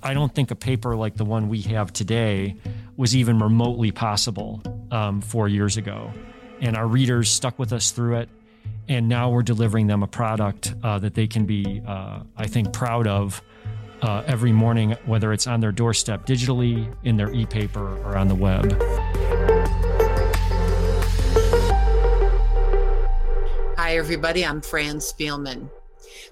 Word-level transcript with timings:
I 0.00 0.14
don't 0.14 0.32
think 0.32 0.52
a 0.52 0.54
paper 0.54 0.94
like 0.94 1.16
the 1.16 1.24
one 1.24 1.48
we 1.48 1.60
have 1.62 1.92
today 1.92 2.56
was 2.96 3.16
even 3.16 3.40
remotely 3.40 3.90
possible 3.90 4.62
um, 4.92 5.20
four 5.20 5.48
years 5.48 5.76
ago. 5.76 6.12
And 6.60 6.76
our 6.76 6.86
readers 6.86 7.28
stuck 7.28 7.58
with 7.58 7.72
us 7.72 7.90
through 7.90 8.18
it. 8.18 8.28
And 8.88 9.08
now 9.08 9.30
we're 9.30 9.42
delivering 9.42 9.88
them 9.88 10.02
a 10.02 10.06
product 10.06 10.72
uh, 10.84 11.00
that 11.00 11.14
they 11.14 11.26
can 11.26 11.46
be, 11.46 11.82
uh, 11.86 12.20
I 12.36 12.46
think, 12.46 12.72
proud 12.72 13.06
of 13.06 13.42
uh, 14.00 14.22
every 14.26 14.52
morning, 14.52 14.92
whether 15.04 15.32
it's 15.32 15.46
on 15.48 15.60
their 15.60 15.72
doorstep 15.72 16.26
digitally, 16.26 16.94
in 17.02 17.16
their 17.16 17.32
e 17.32 17.44
paper, 17.44 17.98
or 18.04 18.16
on 18.16 18.28
the 18.28 18.34
web. 18.34 18.80
Hi, 23.76 23.96
everybody. 23.96 24.46
I'm 24.46 24.60
Fran 24.60 24.98
Spielman. 24.98 25.68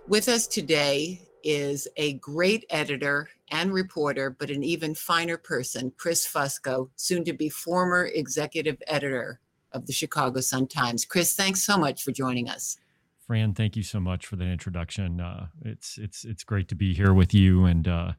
With 0.06 0.28
us 0.28 0.46
today 0.46 1.20
is 1.42 1.88
a 1.96 2.14
great 2.14 2.64
editor 2.70 3.28
and 3.50 3.72
reporter, 3.72 4.30
but 4.30 4.50
an 4.50 4.62
even 4.62 4.94
finer 4.94 5.36
person, 5.36 5.92
Chris 5.96 6.26
Fusco, 6.26 6.90
soon 6.96 7.24
to 7.24 7.32
be 7.32 7.48
former 7.48 8.06
executive 8.06 8.82
editor 8.86 9.40
of 9.72 9.86
the 9.86 9.92
Chicago 9.92 10.40
Sun-Times. 10.40 11.04
Chris, 11.04 11.34
thanks 11.34 11.62
so 11.62 11.76
much 11.78 12.02
for 12.02 12.12
joining 12.12 12.48
us. 12.48 12.78
Fran, 13.26 13.54
thank 13.54 13.76
you 13.76 13.82
so 13.82 13.98
much 13.98 14.26
for 14.26 14.36
the 14.36 14.44
introduction. 14.44 15.20
Uh, 15.20 15.48
it's 15.64 15.98
it's 15.98 16.24
it's 16.24 16.44
great 16.44 16.68
to 16.68 16.76
be 16.76 16.94
here 16.94 17.12
with 17.12 17.34
you, 17.34 17.64
and 17.64 17.88
uh, 17.88 18.12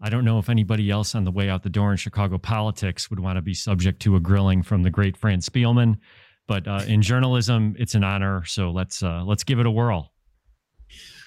I 0.00 0.08
don't 0.08 0.24
know 0.24 0.38
if 0.38 0.48
anybody 0.48 0.88
else 0.88 1.16
on 1.16 1.24
the 1.24 1.32
way 1.32 1.48
out 1.48 1.64
the 1.64 1.68
door 1.68 1.90
in 1.90 1.96
Chicago 1.96 2.38
politics 2.38 3.10
would 3.10 3.18
want 3.18 3.36
to 3.36 3.42
be 3.42 3.54
subject 3.54 4.00
to 4.02 4.14
a 4.14 4.20
grilling 4.20 4.62
from 4.62 4.84
the 4.84 4.90
great 4.90 5.16
Fran 5.16 5.40
Spielman, 5.40 5.98
but 6.46 6.68
uh, 6.68 6.82
in 6.86 7.02
journalism, 7.02 7.74
it's 7.76 7.96
an 7.96 8.04
honor. 8.04 8.44
So 8.44 8.70
let's 8.70 9.02
uh, 9.02 9.24
let's 9.24 9.42
give 9.42 9.58
it 9.58 9.66
a 9.66 9.70
whirl. 9.70 10.11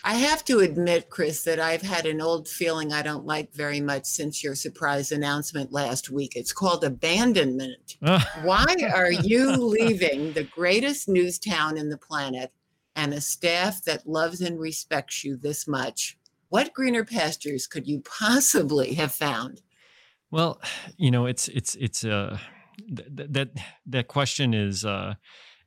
I 0.08 0.14
have 0.14 0.45
to 0.45 0.59
admit, 0.59 1.09
Chris, 1.09 1.42
that 1.45 1.59
I've 1.59 1.81
had 1.81 2.06
an 2.06 2.22
old 2.22 2.48
feeling 2.48 2.94
I 2.94 3.02
don't 3.02 3.25
like 3.25 3.52
very 3.56 3.81
much 3.81 4.06
since 4.06 4.44
your 4.44 4.53
surprise 4.53 5.12
announcement 5.12 5.73
last 5.73 6.12
week. 6.12 6.34
It's 6.36 6.53
called 6.53 6.84
abandonment. 6.84 7.97
Why 8.44 8.75
are 8.94 9.12
you 9.12 9.56
leaving 9.56 10.34
the 10.34 10.44
greatest 10.44 11.09
news 11.09 11.39
town 11.39 11.75
in 11.75 11.90
the 11.90 11.97
planet 11.97 12.52
and 12.96 13.16
a 13.16 13.19
staff 13.19 13.84
that 13.85 14.07
loves 14.07 14.41
and 14.41 14.59
respects 14.59 15.24
you 15.24 15.38
this 15.38 15.68
much? 15.68 16.19
What 16.50 16.72
greener 16.75 17.03
pastures 17.03 17.66
could 17.66 17.88
you 17.88 18.02
possibly 18.02 18.94
have 18.94 19.12
found? 19.12 19.63
Well, 20.29 20.62
you 20.97 21.09
know, 21.09 21.25
it's 21.25 21.47
it's 21.47 21.74
it's 21.75 22.06
uh 22.06 22.38
th- 22.96 23.09
that 23.31 23.50
that 23.88 24.08
question 24.08 24.53
is 24.53 24.85
uh 24.85 25.16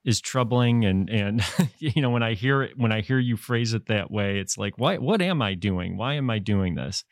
is 0.09 0.23
troubling 0.23 0.87
and 0.87 1.11
and 1.11 1.45
you 1.79 2.01
know 2.01 2.09
when 2.09 2.23
i 2.23 2.33
hear 2.33 2.63
it 2.63 2.79
when 2.79 2.91
i 2.91 3.03
hear 3.03 3.19
you 3.19 3.37
phrase 3.37 3.75
it 3.75 3.87
that 3.87 4.11
way 4.11 4.39
it's 4.39 4.57
like 4.57 4.79
why 4.79 4.97
what 4.97 5.21
am 5.21 5.43
i 5.43 5.53
doing? 5.53 5.99
Why 5.99 6.15
am 6.15 6.31
i 6.31 6.39
doing 6.39 6.75
this? 6.77 7.05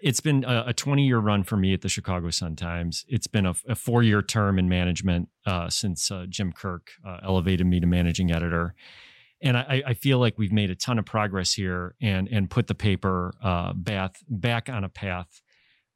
It's 0.00 0.20
been 0.20 0.44
a, 0.44 0.64
a 0.68 0.72
20 0.72 1.04
year 1.04 1.18
run 1.18 1.42
for 1.42 1.56
me 1.56 1.74
at 1.74 1.80
the 1.80 1.88
chicago 1.88 2.30
sun 2.30 2.54
times 2.54 3.04
it's 3.08 3.26
been 3.26 3.44
a, 3.44 3.54
a 3.68 3.74
four 3.74 4.04
year 4.04 4.22
term 4.22 4.56
in 4.60 4.68
management 4.68 5.30
uh, 5.46 5.68
since 5.68 6.12
uh, 6.12 6.26
jim 6.28 6.52
kirk 6.52 6.92
uh, 7.04 7.18
elevated 7.24 7.66
me 7.66 7.80
to 7.80 7.86
managing 7.86 8.30
editor. 8.30 8.74
And 9.44 9.56
I, 9.56 9.82
I, 9.84 9.94
feel 9.94 10.20
like 10.20 10.38
we've 10.38 10.52
made 10.52 10.70
a 10.70 10.76
ton 10.76 11.00
of 11.00 11.04
progress 11.04 11.52
here 11.52 11.96
and 12.00 12.28
and 12.28 12.48
put 12.48 12.68
the 12.68 12.76
paper 12.76 13.32
uh, 13.42 13.72
bath, 13.72 14.22
back 14.28 14.68
on 14.68 14.84
a 14.84 14.88
path 14.88 15.42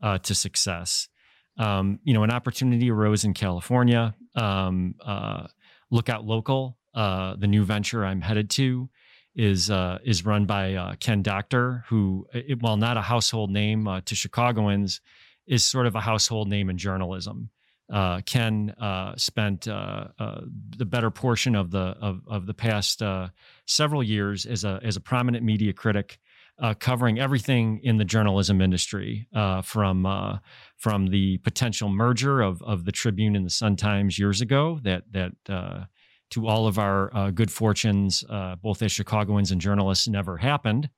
uh, 0.02 0.18
to 0.18 0.34
success. 0.34 1.08
Um, 1.56 2.00
you 2.02 2.12
know 2.12 2.24
an 2.24 2.32
opportunity 2.32 2.90
arose 2.90 3.24
in 3.24 3.34
california. 3.34 4.16
Um, 4.34 4.96
uh, 5.04 5.46
Lookout 5.90 6.24
Local, 6.24 6.76
uh, 6.94 7.36
the 7.36 7.46
new 7.46 7.64
venture 7.64 8.04
I'm 8.04 8.20
headed 8.20 8.50
to, 8.50 8.88
is 9.34 9.70
uh, 9.70 9.98
is 10.02 10.24
run 10.24 10.46
by 10.46 10.74
uh, 10.74 10.94
Ken 10.98 11.22
Doctor, 11.22 11.84
who, 11.88 12.26
it, 12.32 12.62
while 12.62 12.76
not 12.76 12.96
a 12.96 13.02
household 13.02 13.50
name 13.50 13.86
uh, 13.86 14.00
to 14.06 14.14
Chicagoans, 14.14 15.00
is 15.46 15.64
sort 15.64 15.86
of 15.86 15.94
a 15.94 16.00
household 16.00 16.48
name 16.48 16.70
in 16.70 16.78
journalism. 16.78 17.50
Uh, 17.92 18.20
Ken 18.22 18.74
uh, 18.80 19.14
spent 19.16 19.62
the 19.62 20.86
better 20.86 21.10
portion 21.10 21.54
of 21.54 21.70
the 21.70 21.96
of, 22.00 22.22
of 22.26 22.46
the 22.46 22.54
past 22.54 23.02
several 23.66 24.02
years 24.02 24.46
as 24.46 24.64
a 24.64 24.80
as 24.82 24.96
a 24.96 25.00
prominent 25.00 25.44
media 25.44 25.72
critic. 25.72 26.18
Uh, 26.58 26.72
covering 26.72 27.20
everything 27.20 27.80
in 27.82 27.98
the 27.98 28.04
journalism 28.04 28.62
industry, 28.62 29.28
uh, 29.34 29.60
from 29.60 30.06
uh, 30.06 30.38
from 30.78 31.08
the 31.08 31.36
potential 31.38 31.90
merger 31.90 32.40
of 32.40 32.62
of 32.62 32.86
the 32.86 32.92
Tribune 32.92 33.36
and 33.36 33.44
the 33.44 33.50
Sun 33.50 33.76
Times 33.76 34.18
years 34.18 34.40
ago, 34.40 34.80
that 34.82 35.02
that 35.10 35.32
uh, 35.50 35.84
to 36.30 36.46
all 36.46 36.66
of 36.66 36.78
our 36.78 37.14
uh, 37.14 37.30
good 37.30 37.50
fortunes, 37.50 38.24
uh, 38.30 38.56
both 38.56 38.80
as 38.80 38.90
Chicagoans 38.90 39.50
and 39.50 39.60
journalists, 39.60 40.08
never 40.08 40.38
happened. 40.38 40.88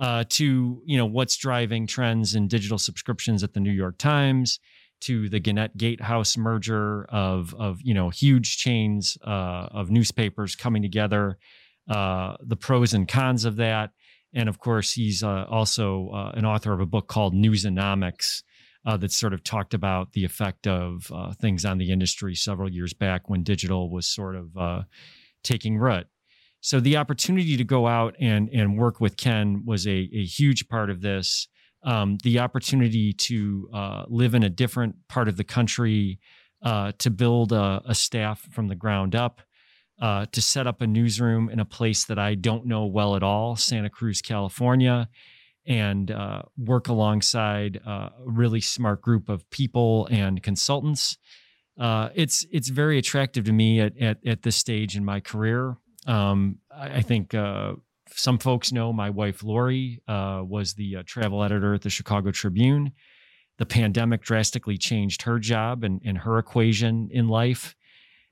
to 0.00 0.82
you 0.84 0.98
know 0.98 1.06
what's 1.06 1.36
driving 1.36 1.86
trends 1.86 2.34
in 2.34 2.48
digital 2.48 2.76
subscriptions 2.76 3.44
at 3.44 3.52
the 3.52 3.60
New 3.60 3.70
York 3.70 3.98
Times, 3.98 4.58
to 5.02 5.28
the 5.28 5.38
Gannett 5.38 5.76
Gatehouse 5.76 6.36
merger 6.36 7.04
of 7.04 7.54
of 7.54 7.80
you 7.84 7.94
know 7.94 8.10
huge 8.10 8.56
chains 8.56 9.16
of 9.22 9.92
newspapers 9.92 10.56
coming 10.56 10.82
together, 10.82 11.38
the 11.86 12.58
pros 12.58 12.94
and 12.94 13.06
cons 13.06 13.44
of 13.44 13.54
that 13.58 13.92
and 14.34 14.48
of 14.48 14.58
course, 14.58 14.92
he's 14.92 15.22
uh, 15.22 15.46
also 15.48 16.10
uh, 16.10 16.32
an 16.34 16.44
author 16.44 16.72
of 16.72 16.80
a 16.80 16.86
book 16.86 17.08
called 17.08 17.34
Newsonomics 17.34 18.42
uh, 18.86 18.96
that 18.98 19.12
sort 19.12 19.32
of 19.32 19.42
talked 19.42 19.74
about 19.74 20.12
the 20.12 20.24
effect 20.24 20.66
of 20.66 21.10
uh, 21.12 21.32
things 21.34 21.64
on 21.64 21.78
the 21.78 21.90
industry 21.90 22.34
several 22.34 22.70
years 22.70 22.92
back 22.92 23.28
when 23.28 23.42
digital 23.42 23.90
was 23.90 24.06
sort 24.06 24.36
of 24.36 24.56
uh, 24.56 24.82
taking 25.42 25.78
root. 25.78 26.06
So 26.60 26.80
the 26.80 26.96
opportunity 26.96 27.56
to 27.56 27.64
go 27.64 27.86
out 27.86 28.16
and 28.20 28.48
and 28.50 28.76
work 28.76 29.00
with 29.00 29.16
Ken 29.16 29.62
was 29.64 29.86
a, 29.86 30.10
a 30.12 30.24
huge 30.24 30.68
part 30.68 30.90
of 30.90 31.00
this. 31.00 31.48
Um, 31.84 32.18
the 32.24 32.40
opportunity 32.40 33.12
to 33.12 33.70
uh, 33.72 34.04
live 34.08 34.34
in 34.34 34.42
a 34.42 34.50
different 34.50 34.96
part 35.08 35.28
of 35.28 35.36
the 35.36 35.44
country, 35.44 36.18
to 36.64 37.10
build 37.10 37.52
a, 37.52 37.80
a 37.86 37.94
staff 37.94 38.40
from 38.50 38.66
the 38.66 38.74
ground 38.74 39.14
up, 39.14 39.40
uh, 40.00 40.26
to 40.32 40.40
set 40.40 40.66
up 40.66 40.80
a 40.80 40.86
newsroom 40.86 41.48
in 41.48 41.60
a 41.60 41.64
place 41.64 42.04
that 42.04 42.18
I 42.18 42.34
don't 42.34 42.66
know 42.66 42.86
well 42.86 43.16
at 43.16 43.22
all, 43.22 43.56
Santa 43.56 43.90
Cruz, 43.90 44.22
California, 44.22 45.08
and 45.66 46.10
uh, 46.10 46.42
work 46.56 46.88
alongside 46.88 47.80
uh, 47.86 47.90
a 47.90 48.12
really 48.24 48.60
smart 48.60 49.02
group 49.02 49.28
of 49.28 49.48
people 49.50 50.06
and 50.10 50.42
consultants. 50.42 51.18
Uh, 51.78 52.08
it's 52.14 52.46
it's 52.50 52.68
very 52.68 52.98
attractive 52.98 53.44
to 53.44 53.52
me 53.52 53.80
at, 53.80 53.96
at, 53.98 54.26
at 54.26 54.42
this 54.42 54.56
stage 54.56 54.96
in 54.96 55.04
my 55.04 55.20
career. 55.20 55.76
Um, 56.06 56.58
I, 56.74 56.96
I, 56.96 57.00
think 57.02 57.34
uh, 57.34 57.74
some 58.10 58.38
folks 58.38 58.72
know 58.72 58.92
my 58.92 59.10
wife 59.10 59.44
Lori 59.44 60.00
uh, 60.08 60.42
was 60.44 60.74
the 60.74 61.02
travel 61.04 61.44
editor 61.44 61.74
at 61.74 61.82
the 61.82 61.90
Chicago 61.90 62.30
Tribune. 62.30 62.92
The 63.58 63.66
pandemic 63.66 64.22
drastically 64.22 64.78
changed 64.78 65.22
her 65.22 65.38
job 65.38 65.84
and, 65.84 66.00
and 66.04 66.18
her 66.18 66.38
equation 66.38 67.10
in 67.12 67.28
life 67.28 67.76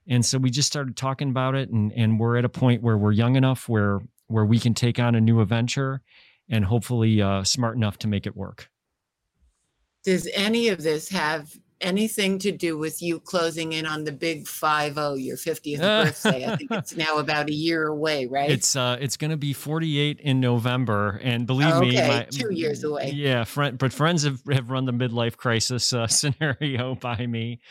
and 0.07 0.25
so 0.25 0.37
we 0.37 0.49
just 0.49 0.67
started 0.67 0.95
talking 0.95 1.29
about 1.29 1.55
it 1.55 1.69
and 1.69 1.91
and 1.93 2.19
we're 2.19 2.37
at 2.37 2.45
a 2.45 2.49
point 2.49 2.81
where 2.81 2.97
we're 2.97 3.11
young 3.11 3.35
enough 3.35 3.67
where 3.67 3.99
where 4.27 4.45
we 4.45 4.59
can 4.59 4.73
take 4.73 4.99
on 4.99 5.15
a 5.15 5.21
new 5.21 5.39
adventure 5.41 6.01
and 6.49 6.65
hopefully 6.65 7.21
uh, 7.21 7.43
smart 7.43 7.75
enough 7.75 7.97
to 7.99 8.07
make 8.07 8.25
it 8.25 8.35
work. 8.35 8.69
Does 10.03 10.29
any 10.33 10.69
of 10.69 10.81
this 10.81 11.09
have 11.09 11.53
anything 11.81 12.39
to 12.39 12.51
do 12.51 12.77
with 12.77 13.01
you 13.01 13.19
closing 13.19 13.73
in 13.73 13.85
on 13.85 14.03
the 14.03 14.11
big 14.11 14.47
five 14.47 14.95
zero, 14.95 15.13
your 15.13 15.37
fiftieth 15.37 15.81
birthday? 15.81 16.45
I 16.45 16.55
think 16.55 16.71
it's 16.71 16.95
now 16.95 17.17
about 17.17 17.49
a 17.49 17.53
year 17.53 17.87
away, 17.87 18.25
right? 18.25 18.49
It's 18.49 18.75
uh, 18.75 18.97
it's 18.99 19.17
going 19.17 19.31
to 19.31 19.37
be 19.37 19.53
forty 19.53 19.99
eight 19.99 20.19
in 20.19 20.39
November, 20.39 21.19
and 21.23 21.45
believe 21.45 21.73
okay, 21.75 21.89
me, 21.89 21.95
my, 21.95 22.23
two 22.29 22.53
years 22.53 22.83
away. 22.83 23.11
Yeah, 23.11 23.43
friend, 23.43 23.77
but 23.77 23.93
friends 23.93 24.23
have, 24.23 24.41
have 24.51 24.69
run 24.69 24.85
the 24.85 24.93
midlife 24.93 25.37
crisis 25.37 25.93
uh, 25.93 26.07
scenario 26.07 26.95
by 26.95 27.25
me. 27.25 27.61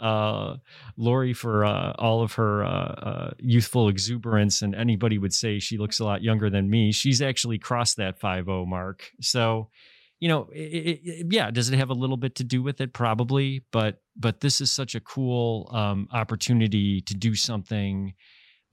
Uh, 0.00 0.56
Lori, 0.96 1.32
for 1.32 1.64
uh, 1.64 1.92
all 1.98 2.22
of 2.22 2.34
her 2.34 2.64
uh, 2.64 2.68
uh, 2.68 3.30
youthful 3.38 3.88
exuberance, 3.88 4.62
and 4.62 4.74
anybody 4.74 5.18
would 5.18 5.34
say 5.34 5.58
she 5.58 5.78
looks 5.78 6.00
a 6.00 6.04
lot 6.04 6.22
younger 6.22 6.50
than 6.50 6.70
me. 6.70 6.92
She's 6.92 7.20
actually 7.20 7.58
crossed 7.58 7.96
that 7.96 8.18
five 8.18 8.46
zero 8.46 8.64
mark, 8.64 9.10
so 9.20 9.68
you 10.18 10.28
know, 10.28 10.48
it, 10.52 11.00
it, 11.04 11.26
yeah, 11.30 11.50
does 11.50 11.70
it 11.70 11.78
have 11.78 11.90
a 11.90 11.94
little 11.94 12.16
bit 12.16 12.36
to 12.36 12.44
do 12.44 12.62
with 12.62 12.80
it? 12.80 12.92
Probably, 12.92 13.64
but 13.70 14.00
but 14.16 14.40
this 14.40 14.60
is 14.60 14.70
such 14.70 14.94
a 14.94 15.00
cool 15.00 15.70
um, 15.72 16.08
opportunity 16.12 17.00
to 17.02 17.14
do 17.14 17.34
something 17.34 18.14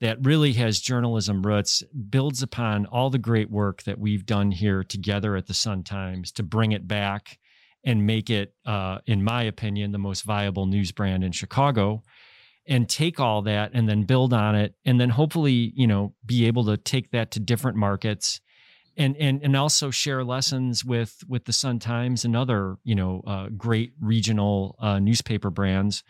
that 0.00 0.18
really 0.22 0.52
has 0.54 0.80
journalism 0.80 1.42
roots, 1.42 1.82
builds 2.10 2.42
upon 2.42 2.86
all 2.86 3.10
the 3.10 3.18
great 3.18 3.50
work 3.50 3.82
that 3.84 3.98
we've 3.98 4.26
done 4.26 4.50
here 4.50 4.82
together 4.82 5.36
at 5.36 5.46
the 5.46 5.54
Sun 5.54 5.84
Times 5.84 6.32
to 6.32 6.42
bring 6.42 6.72
it 6.72 6.88
back 6.88 7.38
and 7.84 8.06
make 8.06 8.30
it, 8.30 8.54
uh, 8.66 8.98
in 9.06 9.22
my 9.22 9.42
opinion, 9.42 9.92
the 9.92 9.98
most 9.98 10.22
viable 10.24 10.66
news 10.66 10.92
brand 10.92 11.22
in 11.22 11.32
Chicago. 11.32 12.02
And 12.66 12.88
take 12.88 13.20
all 13.20 13.42
that 13.42 13.72
and 13.74 13.86
then 13.86 14.04
build 14.04 14.32
on 14.32 14.54
it, 14.54 14.74
and 14.86 14.98
then 14.98 15.10
hopefully, 15.10 15.74
you 15.76 15.86
know, 15.86 16.14
be 16.24 16.46
able 16.46 16.64
to 16.64 16.78
take 16.78 17.10
that 17.10 17.30
to 17.32 17.40
different 17.40 17.76
markets 17.76 18.40
and 18.96 19.16
and 19.16 19.42
and 19.42 19.56
also 19.56 19.90
share 19.90 20.24
lessons 20.24 20.84
with 20.84 21.22
with 21.28 21.44
the 21.44 21.52
Sun 21.52 21.78
Times 21.80 22.24
and 22.24 22.36
other 22.36 22.76
you 22.84 22.94
know 22.94 23.22
uh, 23.26 23.48
great 23.56 23.92
regional 24.00 24.76
uh, 24.78 24.98
newspaper 24.98 25.50
brands, 25.50 26.02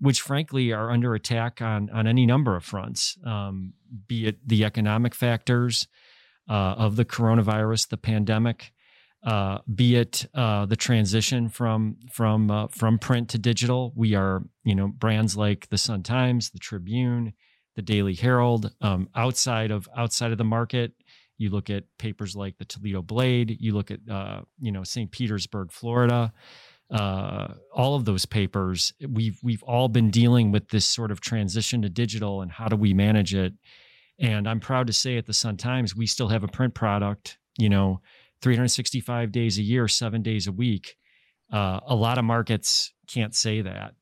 which 0.00 0.20
frankly 0.20 0.72
are 0.72 0.90
under 0.90 1.14
attack 1.14 1.62
on 1.62 1.90
on 1.90 2.06
any 2.06 2.26
number 2.26 2.56
of 2.56 2.64
fronts, 2.64 3.16
um, 3.24 3.74
be 4.06 4.26
it 4.26 4.46
the 4.46 4.64
economic 4.64 5.14
factors 5.14 5.86
uh, 6.48 6.74
of 6.76 6.96
the 6.96 7.04
coronavirus, 7.04 7.88
the 7.88 7.96
pandemic, 7.96 8.72
uh, 9.24 9.58
be 9.72 9.96
it 9.96 10.26
uh, 10.34 10.66
the 10.66 10.76
transition 10.76 11.48
from 11.48 11.96
from 12.12 12.50
uh, 12.50 12.66
from 12.68 12.98
print 12.98 13.30
to 13.30 13.38
digital. 13.38 13.92
We 13.96 14.14
are 14.14 14.42
you 14.64 14.74
know 14.74 14.88
brands 14.88 15.36
like 15.36 15.68
the 15.68 15.78
Sun 15.78 16.02
Times, 16.02 16.50
the 16.50 16.58
Tribune, 16.58 17.32
the 17.76 17.82
Daily 17.82 18.14
Herald, 18.14 18.72
um, 18.80 19.08
outside 19.14 19.70
of 19.70 19.88
outside 19.96 20.32
of 20.32 20.38
the 20.38 20.44
market 20.44 20.92
you 21.38 21.50
look 21.50 21.70
at 21.70 21.84
papers 21.98 22.36
like 22.36 22.58
the 22.58 22.64
Toledo 22.64 23.02
Blade. 23.02 23.56
You 23.60 23.74
look 23.74 23.90
at 23.90 24.00
uh, 24.10 24.42
you 24.60 24.72
know 24.72 24.84
St. 24.84 25.10
Petersburg, 25.10 25.72
Florida. 25.72 26.32
Uh, 26.90 27.54
all 27.72 27.96
of 27.96 28.04
those 28.04 28.26
papers, 28.26 28.92
we've 29.08 29.38
we've 29.42 29.62
all 29.62 29.88
been 29.88 30.10
dealing 30.10 30.52
with 30.52 30.68
this 30.68 30.86
sort 30.86 31.10
of 31.10 31.20
transition 31.20 31.82
to 31.82 31.88
digital 31.88 32.42
and 32.42 32.52
how 32.52 32.68
do 32.68 32.76
we 32.76 32.92
manage 32.92 33.34
it. 33.34 33.54
And 34.18 34.48
I'm 34.48 34.60
proud 34.60 34.86
to 34.86 34.92
say 34.92 35.16
at 35.16 35.26
the 35.26 35.32
Sun 35.32 35.56
Times, 35.56 35.96
we 35.96 36.06
still 36.06 36.28
have 36.28 36.44
a 36.44 36.48
print 36.48 36.74
product. 36.74 37.38
You 37.58 37.68
know, 37.68 38.00
365 38.42 39.32
days 39.32 39.58
a 39.58 39.62
year, 39.62 39.88
seven 39.88 40.22
days 40.22 40.46
a 40.46 40.52
week. 40.52 40.96
Uh, 41.52 41.80
a 41.86 41.94
lot 41.94 42.18
of 42.18 42.24
markets 42.24 42.92
can't 43.06 43.34
say 43.34 43.60
that 43.62 43.94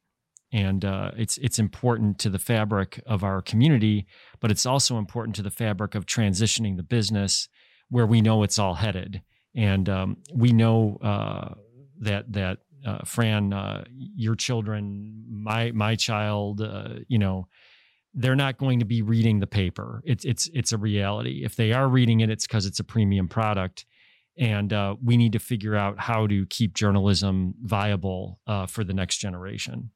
and 0.53 0.85
uh, 0.85 1.13
it's 1.17 1.39
it's 1.39 1.59
important 1.59 2.19
to 2.19 2.29
the 2.29 2.39
fabric 2.39 3.01
of 3.07 3.25
our 3.25 3.41
community, 3.41 4.07
but 4.41 4.51
it's 4.51 4.67
also 4.67 4.99
important 4.99 5.35
to 5.37 5.43
the 5.43 5.51
fabric 5.51 5.95
of 5.95 6.05
transitioning 6.05 6.77
the 6.77 6.83
business 6.83 7.49
where 7.89 8.07
we 8.07 8.21
know 8.21 8.43
it's 8.43 8.59
all 8.59 8.75
headed, 8.75 9.23
and 9.57 9.89
um, 9.89 10.19
we 10.35 10.53
know 10.53 10.99
uh, 11.03 11.55
that 12.01 12.31
that 12.33 12.59
uh, 12.87 12.99
Fran, 13.05 13.53
uh, 13.53 13.85
your 13.95 14.35
children, 14.35 15.25
my 15.31 15.73
my 15.73 15.97
child, 15.97 16.61
uh, 16.61 16.97
you 17.09 17.19
know. 17.19 17.49
They're 18.15 18.37
not 18.37 18.59
going 18.59 18.81
to 18.81 18.85
be 18.85 19.01
reading 19.01 19.41
the 19.41 19.47
paper. 19.47 20.03
It's 20.05 20.27
it's 20.27 20.47
it's 20.53 20.73
a 20.73 20.77
reality. 20.77 21.45
If 21.47 21.57
they 21.57 21.73
are 21.73 21.89
reading 21.89 22.21
it, 22.21 22.29
it's 22.29 22.47
because 22.47 22.67
it's 22.67 22.79
a 22.79 22.85
premium 22.85 23.27
product, 23.27 23.87
and 24.37 24.71
uh, 24.71 24.97
we 25.03 25.17
need 25.17 25.33
to 25.33 25.39
figure 25.39 25.75
out 25.75 25.99
how 25.99 26.27
to 26.27 26.45
keep 26.51 26.75
journalism 26.75 27.55
viable 27.63 28.39
for 28.69 28.85
the 28.85 28.93
next 28.93 29.17
generation. 29.17 29.93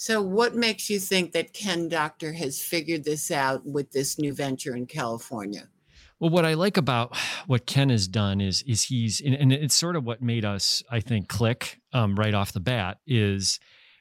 So, 0.00 0.22
what 0.22 0.54
makes 0.54 0.88
you 0.88 0.98
think 0.98 1.32
that 1.32 1.52
Ken 1.52 1.86
Doctor 1.86 2.32
has 2.32 2.58
figured 2.58 3.04
this 3.04 3.30
out 3.30 3.66
with 3.66 3.92
this 3.92 4.18
new 4.18 4.32
venture 4.32 4.74
in 4.74 4.86
California? 4.86 5.68
Well, 6.18 6.30
what 6.30 6.46
I 6.46 6.54
like 6.54 6.78
about 6.78 7.14
what 7.46 7.66
Ken 7.66 7.90
has 7.90 8.08
done 8.08 8.40
is 8.40 8.62
is 8.62 8.84
he's 8.84 9.20
and 9.20 9.52
it's 9.52 9.74
sort 9.74 9.96
of 9.96 10.04
what 10.06 10.22
made 10.22 10.46
us, 10.46 10.82
I 10.90 11.00
think, 11.00 11.28
click 11.28 11.82
um, 11.92 12.16
right 12.16 12.32
off 12.32 12.54
the 12.54 12.60
bat. 12.60 13.00
Is 13.06 13.60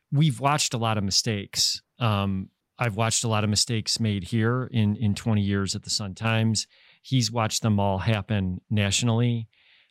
we've 0.10 0.40
watched 0.40 0.74
a 0.74 0.78
lot 0.78 0.98
of 0.98 1.04
mistakes. 1.04 1.82
Um, 2.00 2.48
I've 2.78 2.96
watched 2.96 3.26
a 3.26 3.28
lot 3.28 3.44
of 3.44 3.50
mistakes 3.50 4.00
made 4.00 4.24
here 4.24 4.70
in 4.72 4.96
in 4.96 5.16
20 5.16 5.42
years 5.42 5.76
at 5.76 5.84
the 5.84 5.90
Sun 5.90 6.16
Times. 6.16 6.66
He's 7.02 7.30
watched 7.30 7.62
them 7.62 7.78
all 7.78 7.98
happen 7.98 8.62
nationally. 8.70 9.50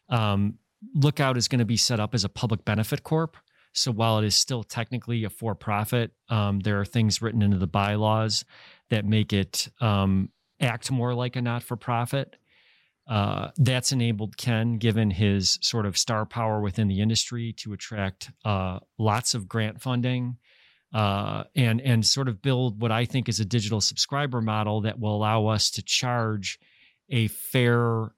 Um, 0.09 0.55
Lookout 0.95 1.37
is 1.37 1.49
going 1.49 1.59
to 1.59 1.67
be 1.67 1.77
set 1.77 2.01
up 2.01 2.15
as 2.15 2.25
a 2.25 2.31
public 2.31 2.65
benefit 2.65 3.03
corp. 3.03 3.37
So 3.79 3.93
while 3.93 4.19
it 4.19 4.25
is 4.25 4.35
still 4.35 4.63
technically 4.63 5.25
a 5.25 5.31
for 5.31 5.55
profit, 5.55 6.13
um, 6.29 6.61
there 6.61 6.81
are 6.81 6.85
things 6.85 7.23
written 7.23 7.43
into 7.43 7.59
the 7.59 7.67
bylaws 7.67 8.45
that 8.91 9.05
make 9.05 9.33
it 9.33 9.69
um, 9.81 10.31
act 10.61 10.91
more 10.91 11.15
like 11.15 11.37
a 11.37 11.43
not 11.43 11.63
for 11.63 11.77
profit. 11.77 12.37
Uh, 13.09 13.51
that's 13.57 13.93
enabled 13.93 14.37
Ken, 14.37 14.77
given 14.77 15.11
his 15.11 15.59
sort 15.63 15.87
of 15.87 15.97
star 15.97 16.27
power 16.27 16.61
within 16.61 16.89
the 16.89 17.01
industry, 17.01 17.55
to 17.55 17.73
attract 17.73 18.31
uh, 18.45 18.81
lots 18.99 19.35
of 19.35 19.49
grant 19.49 19.81
funding 19.81 20.37
uh, 20.93 21.45
and 21.55 21.81
and 21.81 22.07
sort 22.07 22.29
of 22.29 22.43
build 22.43 22.81
what 22.81 22.93
I 22.93 23.05
think 23.05 23.29
is 23.29 23.41
a 23.41 23.45
digital 23.45 23.81
subscriber 23.81 24.41
model 24.41 24.83
that 24.83 24.99
will 24.99 25.15
allow 25.15 25.47
us 25.47 25.71
to 25.73 25.83
charge 25.83 26.59
a 27.09 27.29
fair 27.29 28.13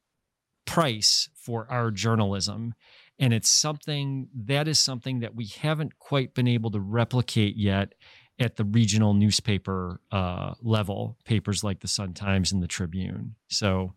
price 0.66 1.28
for 1.34 1.66
our 1.70 1.90
journalism 1.90 2.74
and 3.20 3.34
it's 3.34 3.50
something 3.50 4.28
that 4.34 4.66
is 4.66 4.78
something 4.78 5.20
that 5.20 5.34
we 5.34 5.46
haven't 5.46 5.98
quite 5.98 6.34
been 6.34 6.48
able 6.48 6.70
to 6.70 6.80
replicate 6.80 7.56
yet 7.56 7.92
at 8.38 8.56
the 8.56 8.64
regional 8.64 9.12
newspaper 9.12 10.00
uh, 10.10 10.54
level, 10.62 11.18
papers 11.26 11.62
like 11.62 11.80
the 11.80 11.88
Sun 11.88 12.14
Times 12.14 12.50
and 12.50 12.62
the 12.62 12.66
Tribune. 12.66 13.34
So 13.48 13.92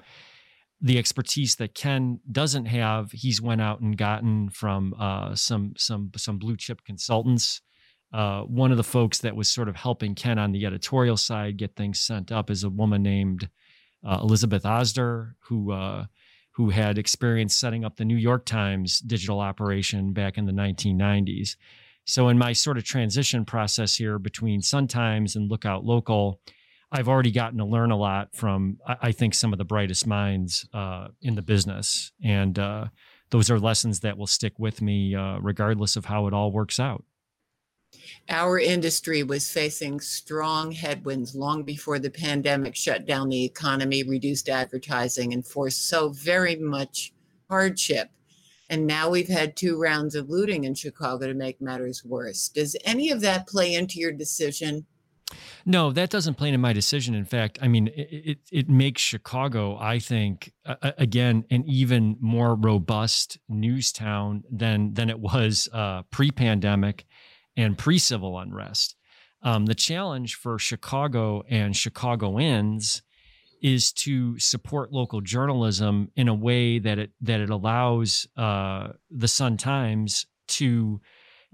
the 0.82 1.00
expertise 1.00 1.56
that 1.56 1.74
Ken 1.74 2.20
doesn't 2.30 2.66
have, 2.66 3.14
he's 3.14 3.42
went 3.42 3.62
out 3.62 3.80
and 3.80 3.98
gotten 3.98 4.50
from 4.50 4.94
uh, 5.00 5.34
some 5.34 5.74
some 5.78 6.12
some 6.18 6.38
blue 6.38 6.58
chip 6.58 6.84
consultants. 6.84 7.62
Uh, 8.12 8.42
one 8.42 8.72
of 8.72 8.78
the 8.78 8.84
folks 8.84 9.20
that 9.20 9.36
was 9.36 9.50
sort 9.50 9.70
of 9.70 9.78
helping 9.78 10.14
Ken 10.14 10.38
on 10.38 10.52
the 10.52 10.66
editorial 10.66 11.18
side 11.18 11.58
get 11.58 11.78
things 11.78 12.02
sent 12.02 12.32
up 12.32 12.52
is 12.52 12.66
a 12.66 12.70
woman 12.70 13.02
named 13.02 13.50
uh, 14.06 14.20
Elizabeth 14.22 14.64
Osder, 14.64 15.36
who 15.40 15.72
uh, 15.72 16.06
who 16.54 16.70
had 16.70 16.98
experience 16.98 17.56
setting 17.56 17.84
up 17.84 17.98
the 17.98 18.06
New 18.06 18.16
York 18.16 18.46
Times 18.46 19.00
digital 19.00 19.40
operation 19.40 20.14
back 20.14 20.38
in 20.38 20.46
the 20.46 20.52
1990s. 20.52 21.56
So, 22.06 22.30
in 22.30 22.38
my 22.38 22.54
sort 22.54 22.78
of 22.78 22.84
transition 22.84 23.46
process 23.46 23.96
here 23.96 24.20
between 24.20 24.62
Sun 24.62 24.88
Times 24.88 25.36
and 25.36 25.50
Lookout 25.50 25.86
Local, 25.86 26.40
I've 26.92 27.10
already 27.10 27.32
gotten 27.32 27.58
to 27.58 27.66
learn 27.66 27.92
a 27.92 27.98
lot 27.98 28.36
from, 28.36 28.78
I 28.86 29.12
think, 29.12 29.34
some 29.34 29.52
of 29.52 29.58
the 29.58 29.66
brightest 29.66 30.06
minds 30.06 30.68
uh, 30.74 31.08
in 31.22 31.34
the 31.36 31.42
business. 31.42 32.12
And 32.24 32.60
uh, 32.60 32.86
those 33.32 33.50
are 33.50 33.60
lessons 33.60 34.02
that 34.02 34.18
will 34.18 34.28
stick 34.28 34.54
with 34.60 34.80
me 34.80 35.16
uh, 35.16 35.40
regardless 35.40 35.96
of 35.96 36.06
how 36.06 36.28
it 36.28 36.34
all 36.34 36.52
works 36.52 36.80
out. 36.80 37.04
Our 38.30 38.60
industry 38.60 39.24
was 39.24 39.52
facing 39.52 40.00
strong 40.00 40.72
headwinds 40.72 41.36
long 41.36 41.64
before 41.64 42.00
the 42.00 42.10
pandemic 42.10 42.76
shut 42.76 43.06
down 43.06 43.30
the 43.30 43.44
economy, 43.44 44.04
reduced 44.04 44.50
advertising, 44.50 45.34
and 45.34 45.46
forced 45.46 45.88
so 45.88 46.10
very 46.10 46.56
much 46.56 47.14
hardship. 47.50 48.10
And 48.70 48.88
now 48.88 49.10
we've 49.10 49.28
had 49.28 49.56
two 49.56 49.80
rounds 49.80 50.16
of 50.16 50.30
looting 50.30 50.64
in 50.64 50.74
Chicago 50.74 51.28
to 51.28 51.34
make 51.34 51.62
matters 51.62 52.04
worse. 52.06 52.48
Does 52.48 52.76
any 52.86 53.12
of 53.12 53.22
that 53.22 53.48
play 53.48 53.74
into 53.74 54.00
your 54.00 54.12
decision? 54.12 54.86
No, 55.66 55.92
that 55.92 56.10
doesn't 56.10 56.36
play 56.36 56.50
into 56.50 56.58
my 56.60 56.74
decision. 56.74 57.16
In 57.16 57.26
fact, 57.26 57.58
I 57.62 57.68
mean, 57.68 57.88
it, 57.88 58.10
it, 58.12 58.38
it 58.52 58.70
makes 58.70 59.02
Chicago, 59.02 59.78
I 59.78 60.00
think, 60.00 60.54
uh, 60.66 60.92
again, 60.98 61.46
an 61.50 61.64
even 61.66 62.18
more 62.20 62.56
robust 62.56 63.38
news 63.50 63.92
town 63.92 64.44
than 64.52 64.94
than 64.94 65.10
it 65.10 65.20
was 65.20 65.70
uh, 65.74 66.04
pre-pandemic 66.12 67.06
and 67.56 67.78
pre 67.78 67.98
civil 67.98 68.38
unrest. 68.38 68.96
Um, 69.42 69.66
the 69.66 69.76
challenge 69.76 70.36
for 70.36 70.58
Chicago 70.58 71.44
and 71.50 71.76
Chicagoans 71.76 73.02
is 73.62 73.94
to 73.94 74.38
support 74.40 74.92
local 74.92 75.22
journalism 75.22 76.12
in 76.16 76.28
a 76.28 76.34
way 76.34 76.80
that 76.80 77.00
it 77.00 77.12
that 77.22 77.40
it 77.40 77.50
allows 77.50 78.28
uh, 78.38 78.90
the 79.10 79.28
Sun 79.28 79.58
Times 79.58 80.26
to 80.50 81.02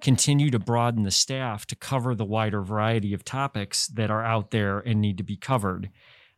continue 0.01 0.49
to 0.49 0.59
broaden 0.59 1.03
the 1.03 1.11
staff 1.11 1.65
to 1.67 1.75
cover 1.75 2.15
the 2.15 2.25
wider 2.25 2.61
variety 2.61 3.13
of 3.13 3.23
topics 3.23 3.87
that 3.87 4.09
are 4.09 4.23
out 4.23 4.51
there 4.51 4.79
and 4.79 5.01
need 5.01 5.17
to 5.17 5.23
be 5.23 5.35
covered. 5.35 5.89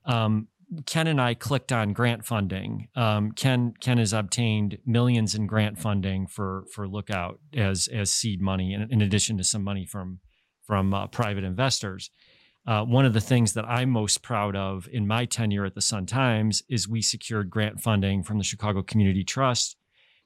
Um, 0.06 0.48
Ken 0.85 1.07
and 1.07 1.19
I 1.19 1.33
clicked 1.33 1.71
on 1.71 1.93
grant 1.93 2.25
funding. 2.25 2.87
Um, 2.95 3.31
Ken 3.31 3.73
Ken 3.79 3.97
has 3.97 4.13
obtained 4.13 4.77
millions 4.85 5.35
in 5.35 5.47
grant 5.47 5.77
funding 5.77 6.27
for 6.27 6.65
for 6.73 6.87
Lookout 6.87 7.39
as 7.53 7.87
as 7.87 8.11
seed 8.11 8.41
money, 8.41 8.73
in, 8.73 8.87
in 8.89 9.01
addition 9.01 9.37
to 9.37 9.43
some 9.43 9.63
money 9.63 9.85
from 9.85 10.19
from 10.65 10.93
uh, 10.93 11.07
private 11.07 11.43
investors. 11.43 12.09
Uh, 12.65 12.83
one 12.83 13.05
of 13.05 13.13
the 13.13 13.21
things 13.21 13.53
that 13.53 13.65
I'm 13.65 13.89
most 13.89 14.21
proud 14.21 14.55
of 14.55 14.87
in 14.91 15.07
my 15.07 15.25
tenure 15.25 15.65
at 15.65 15.73
the 15.73 15.81
Sun 15.81 16.05
Times 16.05 16.61
is 16.69 16.87
we 16.87 17.01
secured 17.01 17.49
grant 17.49 17.81
funding 17.81 18.23
from 18.23 18.37
the 18.37 18.43
Chicago 18.43 18.83
Community 18.83 19.23
Trust 19.23 19.77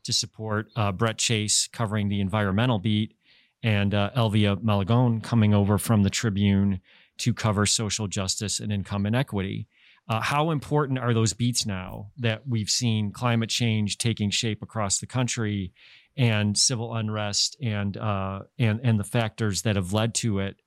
to 0.04 0.14
support 0.14 0.68
uh, 0.76 0.92
Brett 0.92 1.18
Chase 1.18 1.68
covering 1.72 2.10
the 2.10 2.20
environmental 2.20 2.78
beat 2.78 3.16
and 3.64 3.96
uh, 3.96 4.12
Elvia 4.16 4.58
Malagón 4.58 5.24
coming 5.24 5.54
over 5.54 5.78
from 5.78 6.04
the 6.04 6.10
Tribune 6.10 6.82
to 7.18 7.34
cover 7.34 7.66
social 7.66 8.08
justice 8.08 8.60
and 8.60 8.72
income 8.72 9.06
inequity. 9.06 9.68
Uh, 10.08 10.22
how 10.22 10.52
important 10.52 11.00
are 11.00 11.14
those 11.14 11.34
beats 11.34 11.66
now 11.66 12.12
that 12.18 12.48
we've 12.48 12.70
seen 12.70 13.12
climate 13.12 13.50
change 13.50 13.98
taking 13.98 14.30
shape 14.30 14.62
across 14.62 15.00
the 15.00 15.08
country 15.08 15.74
and 16.18 16.58
civil 16.58 16.94
unrest 16.96 17.58
and 17.62 17.98
uh, 17.98 18.42
and 18.60 18.80
and 18.84 19.00
the 19.00 19.04
factors 19.04 19.64
that 19.64 19.76
have 19.76 19.94
led 19.94 20.14
to 20.14 20.40
it 20.40 20.58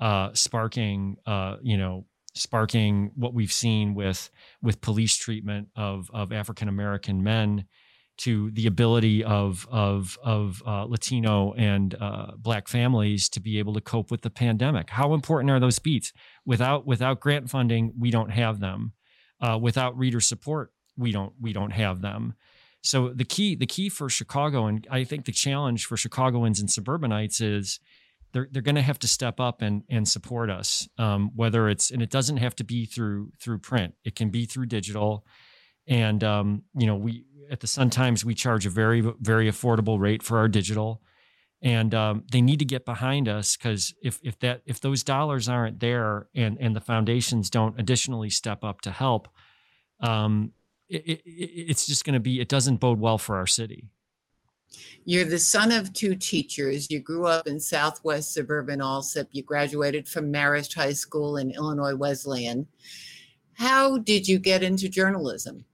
uh, 0.00 0.30
sparking 0.32 1.16
uh, 1.26 1.56
you 1.62 1.76
know 1.76 2.06
sparking 2.34 3.10
what 3.14 3.34
we've 3.34 3.52
seen 3.52 3.94
with 3.94 4.30
with 4.62 4.80
police 4.80 5.16
treatment 5.16 5.68
of 5.76 6.08
of 6.12 6.32
African 6.32 6.68
American 6.68 7.22
men 7.22 7.64
to 8.16 8.50
the 8.52 8.66
ability 8.66 9.24
of 9.24 9.66
of 9.70 10.18
of 10.22 10.62
uh, 10.66 10.84
Latino 10.84 11.52
and 11.54 11.94
uh, 12.00 12.32
Black 12.36 12.68
families 12.68 13.28
to 13.30 13.40
be 13.40 13.58
able 13.58 13.74
to 13.74 13.80
cope 13.80 14.10
with 14.10 14.22
the 14.22 14.30
pandemic. 14.30 14.90
How 14.90 15.14
important 15.14 15.50
are 15.50 15.60
those 15.60 15.78
beats? 15.78 16.12
Without 16.46 16.86
without 16.86 17.20
grant 17.20 17.50
funding, 17.50 17.92
we 17.98 18.10
don't 18.10 18.30
have 18.30 18.60
them. 18.60 18.92
Uh, 19.40 19.58
without 19.60 19.96
reader 19.98 20.20
support, 20.20 20.72
we 20.96 21.12
don't 21.12 21.32
we 21.40 21.52
don't 21.52 21.72
have 21.72 22.00
them. 22.00 22.34
So 22.82 23.08
the 23.08 23.24
key 23.24 23.54
the 23.54 23.66
key 23.66 23.88
for 23.88 24.08
Chicago, 24.08 24.66
and 24.66 24.86
I 24.90 25.04
think 25.04 25.24
the 25.24 25.32
challenge 25.32 25.86
for 25.86 25.96
Chicagoans 25.96 26.60
and 26.60 26.70
suburbanites 26.70 27.40
is 27.40 27.80
they're 28.32 28.48
they're 28.50 28.62
going 28.62 28.74
to 28.74 28.82
have 28.82 28.98
to 29.00 29.08
step 29.08 29.40
up 29.40 29.62
and 29.62 29.84
and 29.88 30.06
support 30.06 30.50
us. 30.50 30.86
Um, 30.98 31.30
whether 31.34 31.68
it's 31.68 31.90
and 31.90 32.02
it 32.02 32.10
doesn't 32.10 32.36
have 32.36 32.54
to 32.56 32.64
be 32.64 32.84
through 32.84 33.32
through 33.40 33.58
print. 33.58 33.94
It 34.04 34.14
can 34.14 34.28
be 34.28 34.44
through 34.44 34.66
digital. 34.66 35.24
And 35.86 36.24
um, 36.24 36.62
you 36.76 36.86
know 36.86 36.96
we 36.96 37.24
at 37.50 37.60
the 37.60 37.66
Sun 37.66 37.90
Times, 37.90 38.24
we 38.24 38.34
charge 38.34 38.66
a 38.66 38.70
very, 38.70 39.00
very 39.00 39.50
affordable 39.50 39.98
rate 39.98 40.22
for 40.22 40.38
our 40.38 40.48
digital. 40.48 41.00
And 41.62 41.94
um, 41.94 42.24
they 42.30 42.42
need 42.42 42.58
to 42.58 42.64
get 42.64 42.84
behind 42.84 43.26
us 43.28 43.56
because 43.56 43.94
if 44.02 44.20
if 44.22 44.38
that 44.40 44.60
if 44.66 44.80
those 44.80 45.02
dollars 45.02 45.48
aren't 45.48 45.80
there 45.80 46.28
and 46.34 46.58
and 46.60 46.76
the 46.76 46.80
foundations 46.80 47.48
don't 47.48 47.80
additionally 47.80 48.28
step 48.28 48.62
up 48.62 48.82
to 48.82 48.90
help, 48.90 49.28
um, 50.00 50.52
it, 50.90 51.02
it, 51.06 51.22
it's 51.24 51.86
just 51.86 52.04
going 52.04 52.14
to 52.14 52.20
be 52.20 52.38
it 52.38 52.48
doesn't 52.48 52.76
bode 52.76 53.00
well 53.00 53.16
for 53.16 53.36
our 53.36 53.46
city. 53.46 53.88
You're 55.06 55.24
the 55.24 55.38
son 55.38 55.72
of 55.72 55.94
two 55.94 56.16
teachers. 56.16 56.90
You 56.90 57.00
grew 57.00 57.26
up 57.26 57.46
in 57.46 57.58
Southwest 57.58 58.34
suburban 58.34 58.80
Alsip. 58.80 59.28
You 59.30 59.42
graduated 59.42 60.06
from 60.06 60.30
Marist 60.30 60.74
High 60.74 60.92
School 60.92 61.38
in 61.38 61.50
Illinois 61.50 61.94
Wesleyan. 61.94 62.66
How 63.54 63.96
did 63.96 64.28
you 64.28 64.38
get 64.38 64.62
into 64.62 64.88
journalism? 64.90 65.64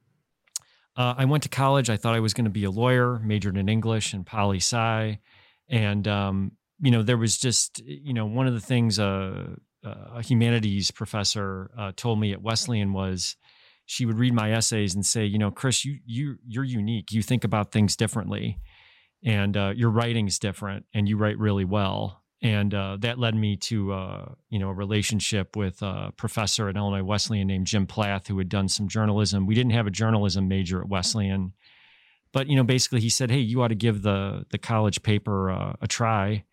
Uh, 0.97 1.15
I 1.17 1.25
went 1.25 1.45
to 1.45 1.49
college. 1.49 1.89
I 1.89 1.97
thought 1.97 2.15
I 2.15 2.21
was 2.21 2.35
going 2.35 2.45
to 2.45 2.51
be 2.51 2.65
a 2.65 2.71
lawyer, 2.71 3.19
majored 3.21 3.57
in 3.57 3.69
English 3.69 4.13
and 4.13 4.27
poli 4.27 4.59
sci. 4.59 5.19
And, 5.69 6.09
um, 6.09 6.53
you 6.81 6.91
know, 6.91 7.03
there 7.03 7.17
was 7.17 7.39
just, 7.39 7.81
you 7.85 8.13
know, 8.13 8.27
one 8.27 8.47
of 8.47 8.55
the 8.55 8.61
things 8.61 8.99
a 9.83 10.23
humanities 10.23 10.91
professor 10.91 11.71
uh, 11.79 11.93
told 11.97 12.21
me 12.21 12.33
at 12.33 12.43
Wesleyan 12.43 12.93
was 12.93 13.37
she 13.87 14.07
would 14.07 14.19
read 14.19 14.35
my 14.35 14.53
essays 14.53 14.95
and 14.95 15.05
say, 15.05 15.25
you 15.25 15.39
know, 15.39 15.51
Chris, 15.51 15.85
you, 15.85 15.99
you, 16.05 16.37
you're 16.47 16.65
unique. 16.65 17.13
You 17.13 17.23
think 17.23 17.45
about 17.45 17.73
things 17.73 17.97
differently 17.97 18.61
and 19.23 19.57
uh, 19.57 19.73
your 19.75 19.91
writing's 19.91 20.39
different 20.39 20.87
and 20.95 21.09
you 21.09 21.17
write 21.17 21.39
really 21.39 21.65
well 21.65 22.20
and 22.43 22.73
uh, 22.73 22.97
that 23.01 23.19
led 23.19 23.35
me 23.35 23.57
to 23.57 23.93
uh, 23.93 24.33
you 24.49 24.59
know 24.59 24.71
a 24.71 24.75
relationship 24.75 25.57
with 25.57 25.83
a 25.83 26.13
professor 26.17 26.69
at 26.69 26.77
Illinois 26.77 27.03
Wesleyan 27.03 27.47
named 27.47 27.67
Jim 27.67 27.87
Plath, 27.87 28.29
who 28.29 28.39
had 28.39 28.49
done 28.49 28.69
some 28.69 28.89
journalism. 28.89 29.47
We 29.47 29.55
didn't 29.55 29.73
have 29.73 29.87
a 29.87 29.91
journalism 29.91 30.49
major 30.49 30.81
at 30.81 30.89
Wesleyan, 30.89 31.53
but 32.33 32.49
you 32.49 32.57
know 32.57 32.65
basically 32.65 33.01
he 33.01 33.11
said, 33.11 33.31
"Hey, 33.31 33.41
you 33.41 33.63
ought 33.63 33.69
to 33.69 33.75
give 33.75 34.03
the 34.03 34.47
the 34.51 34.59
college 34.59 35.03
paper 35.03 35.51
uh, 35.51 35.75
a 35.81 35.87
try." 35.87 36.45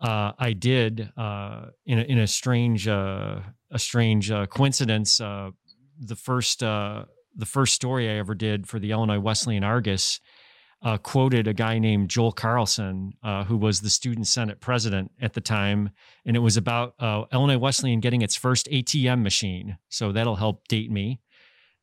Uh, 0.00 0.32
I 0.38 0.52
did 0.52 1.10
uh, 1.16 1.66
in 1.84 1.98
a, 1.98 2.02
in 2.02 2.18
a 2.18 2.26
strange 2.28 2.86
uh, 2.86 3.40
a 3.70 3.78
strange 3.78 4.30
coincidence. 4.50 5.18
the 5.18 6.16
first 6.16 6.60
the 6.60 7.46
first 7.46 7.74
story 7.74 8.08
I 8.08 8.14
ever 8.14 8.34
did 8.34 8.68
for 8.68 8.78
the 8.78 8.92
Illinois 8.92 9.18
Wesleyan 9.18 9.64
Argus 9.64 10.20
uh, 10.82 10.96
quoted 10.98 11.48
a 11.48 11.54
guy 11.54 11.78
named 11.78 12.08
Joel 12.08 12.32
Carlson, 12.32 13.12
uh, 13.22 13.44
who 13.44 13.56
was 13.56 13.80
the 13.80 13.90
student 13.90 14.26
senate 14.26 14.60
president 14.60 15.10
at 15.20 15.32
the 15.32 15.40
time, 15.40 15.90
and 16.24 16.36
it 16.36 16.40
was 16.40 16.56
about 16.56 16.94
uh, 17.00 17.24
Illinois 17.32 17.58
Wesleyan 17.58 18.00
getting 18.00 18.22
its 18.22 18.36
first 18.36 18.68
ATM 18.70 19.22
machine. 19.22 19.78
So 19.88 20.12
that'll 20.12 20.36
help 20.36 20.68
date 20.68 20.90
me, 20.90 21.20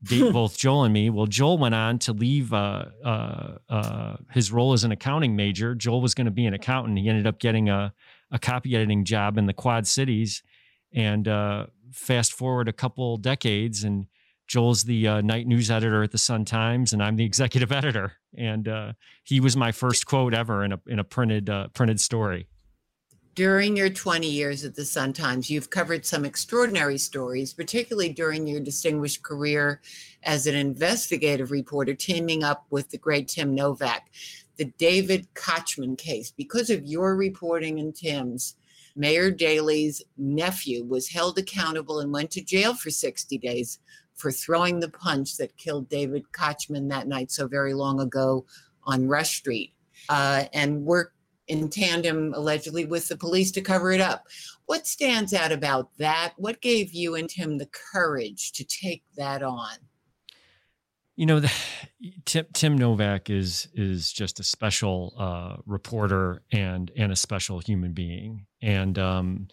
date 0.02 0.32
both 0.34 0.58
Joel 0.58 0.86
and 0.86 0.94
me. 0.94 1.10
Well, 1.10 1.25
Joel 1.25 1.58
went 1.58 1.75
on 1.75 2.00
to 2.00 2.14
leave 2.14 2.54
uh, 2.54 2.86
uh, 3.04 3.58
uh, 3.68 4.18
his 4.32 4.52
role 4.52 4.72
as 4.72 4.86
an 4.86 4.94
accounting 4.94 5.36
major. 5.36 5.75
Joel 5.75 6.02
was 6.02 6.16
going 6.16 6.25
to 6.25 6.32
be 6.32 6.46
an 6.46 6.54
accountant. 6.54 6.98
He 6.98 7.10
ended 7.10 7.28
up 7.28 7.40
getting 7.40 7.68
a, 7.68 7.94
a 8.32 8.40
copy 8.40 8.75
editing 8.75 9.04
job 9.04 9.38
in 9.38 9.46
the 9.46 9.54
Quad 9.54 9.88
Cities, 9.88 10.42
and 10.94 11.28
fast 11.92 12.34
forward 12.34 12.70
a 12.70 12.74
couple 12.74 13.18
decades 13.18 13.84
and 13.84 14.08
Joel's 14.48 14.84
the 14.84 15.08
uh, 15.08 15.22
night 15.22 15.48
news 15.48 15.72
editor 15.72 16.04
at 16.04 16.12
the 16.12 16.18
Sun 16.18 16.46
Times, 16.46 16.94
and 16.94 17.02
I'm 17.02 17.16
the 17.16 17.25
executive 17.32 17.72
editor. 17.72 18.14
And 18.38 18.68
uh, 18.68 18.94
he 19.24 19.40
was 19.40 19.56
my 19.56 19.72
first 19.72 20.06
quote 20.06 20.34
ever 20.34 20.64
in 20.64 20.74
a 20.74 20.82
in 20.88 21.00
a 21.00 21.04
printed 21.04 21.50
uh, 21.50 21.70
printed 21.70 22.00
story. 22.00 22.48
During 23.36 23.75
your 23.75 23.90
20 23.90 24.30
years 24.30 24.64
at 24.64 24.75
the 24.75 24.86
Sun 24.86 25.12
Times, 25.12 25.50
you've 25.50 25.70
covered 25.70 26.06
some 26.06 26.24
extraordinary 26.24 26.98
stories, 26.98 27.54
particularly 27.54 28.14
during 28.14 28.48
your 28.48 28.62
distinguished 28.62 29.24
career 29.24 29.82
as 30.24 30.48
an 30.48 30.56
investigative 30.56 31.52
reporter, 31.52 31.94
teaming 31.94 32.46
up 32.46 32.66
with 32.70 32.90
the 32.90 32.98
great 32.98 33.28
Tim 33.28 33.54
Novak. 33.54 34.10
The 34.56 34.72
David 34.78 35.28
Koschman 35.34 35.98
case, 35.98 36.32
because 36.32 36.70
of 36.70 36.86
your 36.86 37.18
reporting 37.18 37.78
and 37.78 37.94
Tim's, 37.94 38.56
Mayor 38.96 39.30
Daley's 39.30 40.02
nephew 40.18 40.86
was 40.86 41.10
held 41.10 41.38
accountable 41.38 42.00
and 42.00 42.14
went 42.14 42.32
to 42.32 42.42
jail 42.42 42.74
for 42.74 42.90
60 42.90 43.38
days 43.40 43.80
for 44.15 44.31
throwing 44.31 44.79
the 44.79 44.89
punch 44.89 45.38
that 45.38 45.57
killed 45.57 45.89
David 45.89 46.24
Koschman 46.31 46.89
that 46.89 47.07
night 47.07 47.31
so 47.31 47.48
very 47.48 47.74
long 47.74 48.00
ago 48.00 48.45
on 48.84 49.07
Rush 49.07 49.38
Street, 49.38 49.74
uh, 50.10 50.45
and 50.53 50.84
worked 50.86 51.15
in 51.48 51.69
tandem 51.69 52.34
allegedly 52.34 52.86
with 52.86 53.07
the 53.07 53.17
police 53.17 53.51
to 53.51 53.62
cover 53.62 53.91
it 53.91 54.01
up. 54.01 54.25
What 54.65 54.88
stands 54.88 55.34
out 55.34 55.51
about 55.51 55.89
that? 55.98 56.34
What 56.38 56.62
gave 56.62 56.93
you 56.93 57.15
and 57.15 57.29
Tim 57.29 57.57
the 57.57 57.69
courage 57.91 58.51
to 58.53 58.63
take 58.63 59.03
that 59.15 59.43
on? 59.43 59.75
You 61.15 61.25
know, 61.25 61.39
the, 61.39 61.51
Tim, 62.25 62.45
Tim 62.53 62.77
Novak 62.77 63.29
is 63.29 63.69
is 63.74 64.12
just 64.12 64.39
a 64.39 64.43
special 64.43 65.13
uh, 65.17 65.57
reporter 65.65 66.41
and 66.51 66.91
and 66.98 67.12
a 67.12 67.15
special 67.15 67.60
human 67.60 67.93
being, 67.93 68.48
and 68.62 69.00
um, 69.00 69.48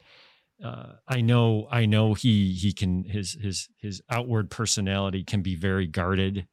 uh, 0.62 0.92
I 1.08 1.20
know 1.20 1.66
I 1.70 1.86
know 1.86 2.14
he 2.14 2.52
he 2.52 2.72
can 2.72 3.04
his 3.04 3.36
his 3.40 3.68
his 3.78 4.00
outward 4.08 4.50
personality 4.50 5.24
can 5.24 5.42
be 5.42 5.56
very 5.56 5.86
guarded, 5.86 6.46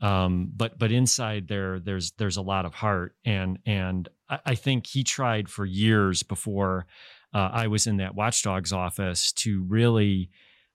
um, 0.00 0.52
but 0.54 0.78
but 0.78 0.92
inside 0.92 1.48
there 1.48 1.80
there's 1.80 2.12
there's 2.12 2.36
a 2.36 2.42
lot 2.42 2.64
of 2.64 2.74
heart 2.74 3.16
and 3.24 3.58
and 3.66 4.08
I, 4.28 4.38
I 4.46 4.54
think 4.54 4.86
he 4.86 5.02
tried 5.02 5.48
for 5.48 5.64
years 5.64 6.22
before 6.22 6.86
uh, 7.34 7.50
I 7.52 7.66
was 7.66 7.86
in 7.86 7.96
that 7.96 8.14
watchdog's 8.14 8.72
office 8.72 9.32
to 9.32 9.64
really 9.64 10.30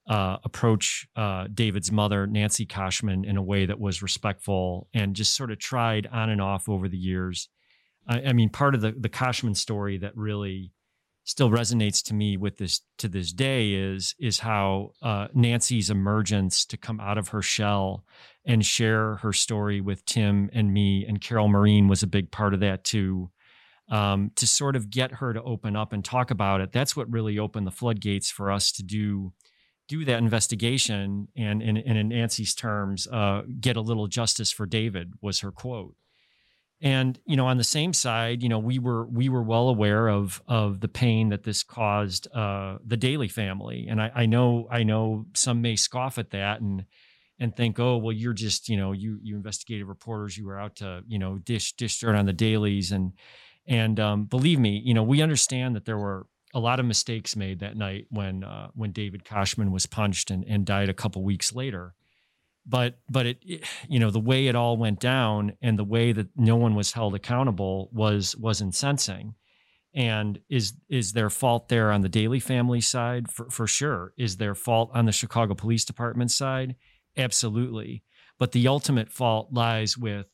uh, 0.09 0.37
approach 0.43 1.07
uh, 1.15 1.47
David's 1.53 1.91
mother 1.91 2.27
Nancy 2.27 2.65
Koschman 2.65 3.25
in 3.25 3.37
a 3.37 3.43
way 3.43 3.65
that 3.65 3.79
was 3.79 4.01
respectful 4.01 4.87
and 4.93 5.15
just 5.15 5.35
sort 5.35 5.51
of 5.51 5.59
tried 5.59 6.07
on 6.11 6.29
and 6.29 6.41
off 6.41 6.67
over 6.67 6.89
the 6.89 6.97
years. 6.97 7.47
I, 8.07 8.21
I 8.23 8.33
mean, 8.33 8.49
part 8.49 8.75
of 8.75 8.81
the 8.81 8.91
the 8.91 9.09
Koschman 9.09 9.55
story 9.55 9.97
that 9.99 10.17
really 10.17 10.73
still 11.23 11.49
resonates 11.49 12.03
to 12.03 12.13
me 12.13 12.37
with 12.37 12.57
this 12.57 12.81
to 12.97 13.07
this 13.07 13.31
day 13.31 13.73
is 13.73 14.15
is 14.19 14.39
how 14.39 14.91
uh, 15.01 15.27
Nancy's 15.33 15.89
emergence 15.89 16.65
to 16.65 16.77
come 16.77 16.99
out 16.99 17.17
of 17.17 17.29
her 17.29 17.41
shell 17.41 18.03
and 18.45 18.65
share 18.65 19.15
her 19.17 19.33
story 19.33 19.81
with 19.81 20.05
Tim 20.05 20.49
and 20.53 20.73
me 20.73 21.05
and 21.05 21.21
Carol 21.21 21.47
Marin 21.47 21.87
was 21.87 22.03
a 22.03 22.07
big 22.07 22.31
part 22.31 22.53
of 22.53 22.59
that 22.61 22.83
too. 22.83 23.29
Um, 23.89 24.31
to 24.37 24.47
sort 24.47 24.77
of 24.77 24.89
get 24.89 25.11
her 25.15 25.33
to 25.33 25.43
open 25.43 25.75
up 25.75 25.91
and 25.91 26.03
talk 26.03 26.31
about 26.31 26.61
it, 26.61 26.71
that's 26.71 26.95
what 26.95 27.11
really 27.11 27.37
opened 27.37 27.67
the 27.67 27.71
floodgates 27.71 28.31
for 28.31 28.49
us 28.49 28.71
to 28.73 28.83
do 28.83 29.33
do 29.91 30.05
that 30.05 30.19
investigation 30.19 31.27
and, 31.35 31.61
and, 31.61 31.77
and 31.77 31.97
in 31.97 32.07
Nancy's 32.07 32.55
terms, 32.55 33.07
uh, 33.07 33.41
get 33.59 33.75
a 33.75 33.81
little 33.81 34.07
justice 34.07 34.49
for 34.49 34.65
David 34.65 35.11
was 35.21 35.41
her 35.41 35.51
quote 35.51 35.95
and 36.81 37.19
you 37.25 37.35
know 37.35 37.47
on 37.47 37.57
the 37.57 37.63
same 37.63 37.93
side 37.93 38.41
you 38.41 38.49
know 38.49 38.59
we 38.59 38.79
were 38.79 39.05
we 39.05 39.29
were 39.29 39.43
well 39.43 39.69
aware 39.69 40.07
of 40.07 40.41
of 40.47 40.79
the 40.79 40.87
pain 40.87 41.29
that 41.29 41.43
this 41.43 41.63
caused 41.63 42.27
uh, 42.33 42.77
the 42.85 42.97
Daley 42.97 43.27
family. 43.27 43.87
And 43.89 44.01
I, 44.01 44.11
I 44.15 44.25
know 44.25 44.67
i 44.71 44.83
know 44.83 45.25
some 45.33 45.61
may 45.61 45.75
scoff 45.75 46.17
at 46.17 46.31
that 46.31 46.61
and 46.61 46.85
and 47.41 47.55
think, 47.55 47.79
oh, 47.79 47.97
well, 47.97 48.11
you're 48.11 48.33
just, 48.33 48.69
you 48.69 48.77
know, 48.77 48.91
you 48.91 49.17
you 49.23 49.35
investigative 49.35 49.87
reporters, 49.87 50.37
you 50.37 50.45
were 50.45 50.59
out 50.59 50.75
to, 50.75 51.03
you 51.07 51.17
know, 51.17 51.39
dish 51.39 51.73
dish 51.73 51.99
dirt 51.99 52.15
on 52.15 52.27
the 52.27 52.33
Daleys, 52.33 52.91
and 52.91 53.13
and 53.67 53.99
um, 53.99 54.25
believe 54.25 54.59
me, 54.59 54.79
you 54.85 54.93
know, 54.93 55.03
we 55.03 55.23
understand 55.23 55.75
that 55.75 55.85
there 55.85 55.97
were 55.97 56.27
a 56.53 56.59
lot 56.59 56.79
of 56.79 56.85
mistakes 56.85 57.35
made 57.35 57.59
that 57.59 57.75
night 57.75 58.05
when 58.11 58.43
uh, 58.43 58.67
when 58.75 58.91
David 58.91 59.25
Koschman 59.25 59.71
was 59.71 59.87
punched 59.87 60.29
and, 60.29 60.45
and 60.47 60.65
died 60.65 60.87
a 60.87 60.93
couple 60.93 61.23
weeks 61.23 61.53
later. 61.53 61.95
But 62.65 62.99
but 63.09 63.25
it, 63.25 63.65
you 63.89 63.99
know 63.99 64.11
the 64.11 64.19
way 64.19 64.47
it 64.47 64.55
all 64.55 64.77
went 64.77 64.99
down 64.99 65.53
and 65.61 65.79
the 65.79 65.83
way 65.83 66.11
that 66.11 66.27
no 66.35 66.55
one 66.55 66.75
was 66.75 66.93
held 66.93 67.15
accountable 67.15 67.89
was 67.91 68.35
was 68.35 68.61
incensing. 68.61 69.35
And 69.93 70.39
is 70.49 70.73
is 70.87 71.13
their 71.13 71.29
fault 71.29 71.67
there 71.67 71.91
on 71.91 72.01
the 72.01 72.09
Daley 72.09 72.39
family 72.39 72.81
side 72.81 73.31
for 73.31 73.49
for 73.49 73.67
sure? 73.67 74.13
Is 74.17 74.37
their 74.37 74.55
fault 74.55 74.91
on 74.93 75.05
the 75.05 75.11
Chicago 75.11 75.53
Police 75.53 75.85
Department 75.85 76.31
side? 76.31 76.75
Absolutely. 77.17 78.03
But 78.37 78.53
the 78.53 78.67
ultimate 78.67 79.11
fault 79.11 79.49
lies 79.51 79.97
with, 79.97 80.27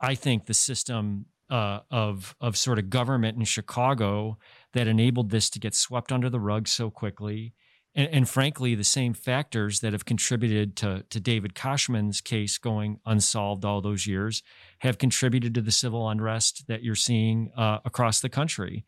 I 0.00 0.14
think, 0.14 0.46
the 0.46 0.54
system 0.54 1.26
uh, 1.50 1.80
of 1.90 2.34
of 2.40 2.56
sort 2.56 2.78
of 2.78 2.90
government 2.90 3.36
in 3.36 3.44
Chicago 3.44 4.38
that 4.72 4.86
enabled 4.86 5.30
this 5.30 5.50
to 5.50 5.60
get 5.60 5.74
swept 5.74 6.12
under 6.12 6.30
the 6.30 6.40
rug 6.40 6.68
so 6.68 6.90
quickly. 6.90 7.54
And, 7.94 8.08
and, 8.12 8.28
frankly, 8.28 8.76
the 8.76 8.84
same 8.84 9.14
factors 9.14 9.80
that 9.80 9.92
have 9.92 10.04
contributed 10.04 10.76
to, 10.76 11.04
to 11.10 11.18
David 11.18 11.54
Koschman's 11.54 12.20
case 12.20 12.56
going 12.56 13.00
unsolved 13.04 13.64
all 13.64 13.80
those 13.80 14.06
years 14.06 14.44
have 14.78 14.96
contributed 14.96 15.54
to 15.54 15.60
the 15.60 15.72
civil 15.72 16.08
unrest 16.08 16.68
that 16.68 16.84
you're 16.84 16.94
seeing 16.94 17.50
uh, 17.56 17.78
across 17.84 18.20
the 18.20 18.28
country. 18.28 18.84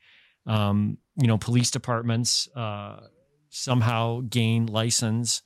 Um, 0.46 0.98
you 1.16 1.26
know, 1.26 1.36
police 1.36 1.70
departments 1.70 2.48
uh, 2.54 3.00
somehow 3.50 4.20
gain 4.28 4.66
license 4.66 5.42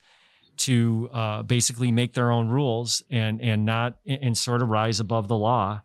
to 0.57 1.09
uh, 1.13 1.43
basically 1.43 1.91
make 1.91 2.13
their 2.13 2.31
own 2.31 2.49
rules 2.49 3.03
and 3.09 3.41
and 3.41 3.65
not 3.65 3.97
and 4.07 4.37
sort 4.37 4.61
of 4.61 4.69
rise 4.69 4.99
above 4.99 5.27
the 5.27 5.37
law. 5.37 5.81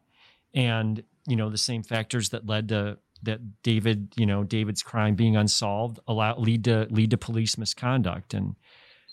And 0.54 1.02
you 1.26 1.36
know 1.36 1.50
the 1.50 1.58
same 1.58 1.82
factors 1.82 2.30
that 2.30 2.46
led 2.46 2.68
to 2.68 2.98
that 3.22 3.62
David, 3.62 4.12
you 4.16 4.26
know, 4.26 4.44
David's 4.44 4.82
crime 4.82 5.14
being 5.14 5.36
unsolved 5.36 6.00
allow 6.06 6.36
lead 6.36 6.64
to 6.64 6.86
lead 6.90 7.10
to 7.10 7.16
police 7.16 7.56
misconduct. 7.56 8.34
And 8.34 8.56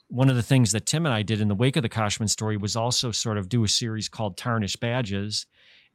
one 0.08 0.30
of 0.30 0.36
the 0.36 0.44
things 0.44 0.72
that 0.72 0.86
Tim 0.86 1.06
and 1.06 1.14
I 1.14 1.22
did 1.22 1.40
in 1.40 1.48
the 1.48 1.56
wake 1.56 1.76
of 1.76 1.84
the 1.84 1.90
Koschman 1.90 2.30
story 2.30 2.58
was 2.58 2.76
also 2.76 3.12
sort 3.12 3.38
of 3.38 3.48
do 3.48 3.64
a 3.64 3.68
series 3.68 4.10
called 4.10 4.38
Tarnished 4.38 4.80
Badges, 4.80 5.46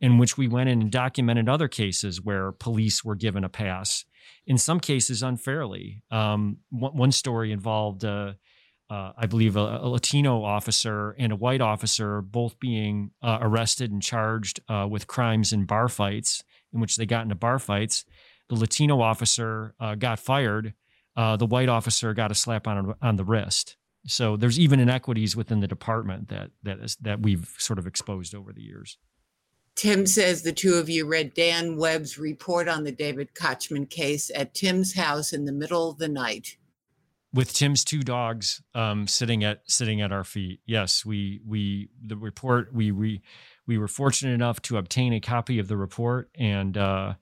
in 0.01 0.19
which 0.19 0.39
we 0.39 0.49
went 0.49 0.69
in 0.69 0.83
and 0.83 0.91
documented 0.91 1.49
other 1.49 1.69
cases 1.69 2.23
where 2.23 2.53
police 2.53 3.05
were 3.05 3.17
given 3.17 3.43
a 3.43 3.49
pass, 3.49 4.05
in 4.47 4.57
some 4.57 4.79
cases 4.79 5.23
unfairly. 5.23 6.03
Um, 6.11 6.59
one, 6.71 6.97
one, 6.97 7.13
story 7.13 7.53
involved. 7.53 8.05
Uh, 8.05 8.35
uh, 8.91 9.13
I 9.17 9.27
believe, 9.27 9.57
a, 9.57 9.81
a, 9.83 9.89
Latino 9.89 10.45
officer 10.45 11.17
and 11.19 11.33
a 11.33 11.37
white 11.37 11.63
officer 11.63 12.21
both 12.21 12.61
being 12.61 13.13
uh, 13.23 13.39
arrested 13.41 13.91
and 13.91 14.03
charged 14.03 14.61
uh, 14.69 14.87
with 14.89 15.07
crimes 15.07 15.55
in 15.55 15.65
bar 15.65 15.89
fights, 15.89 16.45
in 16.75 16.81
which 16.81 16.97
they 16.97 17.07
got 17.07 17.23
into 17.23 17.35
bar 17.35 17.59
fights. 17.59 18.05
The 18.49 18.57
Latino 18.57 19.01
officer 19.01 19.75
uh, 19.81 19.95
got 19.95 20.19
fired. 20.19 20.75
Uh, 21.17 21.37
the 21.37 21.47
white 21.47 21.69
officer 21.69 22.13
got 22.13 22.31
a 22.31 22.35
slap 22.35 22.67
on 22.67 22.95
on 23.01 23.17
the 23.17 23.25
wrist. 23.25 23.77
So 24.07 24.37
there's 24.37 24.59
even 24.59 24.81
inequities 24.81 25.35
within 25.35 25.61
the 25.61 25.69
department 25.69 26.29
that 26.29 26.51
that 26.63 26.79
is 26.81 26.97
that 26.97 27.21
we've 27.21 27.55
sort 27.59 27.79
of 27.79 27.87
exposed 27.87 28.35
over 28.35 28.53
the 28.53 28.63
years. 28.63 28.99
Tim 29.77 30.07
says 30.07 30.43
the 30.43 30.53
two 30.53 30.75
of 30.75 30.89
you 30.89 31.07
read 31.07 31.35
Dan 31.35 31.77
Webb's 31.77 32.19
report 32.19 32.69
on 32.69 32.85
the 32.85 32.93
David 32.93 33.35
Koschman 33.35 33.89
case 33.89 34.31
at 34.35 34.55
Tim's 34.55 34.95
house 34.95 35.33
in 35.33 35.47
the 35.47 35.53
middle 35.53 35.91
of 35.91 35.99
the 35.99 36.09
night 36.09 36.57
with 37.35 37.53
Tim's 37.53 37.85
two 37.85 38.03
dogs 38.03 38.63
um, 38.75 39.07
sitting 39.09 39.43
at 39.43 39.63
sitting 39.67 40.01
at 40.01 40.13
our 40.13 40.25
feet. 40.25 40.61
Yes, 40.65 41.05
we 41.05 41.41
we 41.47 41.91
the 42.03 42.17
report 42.17 42.73
we 42.73 42.93
we 42.93 43.23
we 43.67 43.79
were 43.79 43.89
fortunate 43.89 44.33
enough 44.33 44.61
to 44.63 44.77
obtain 44.77 45.13
a 45.13 45.21
copy 45.21 45.59
of 45.59 45.69
the 45.69 45.77
report, 45.77 46.31
and 46.35 46.77
uh, 46.77 47.15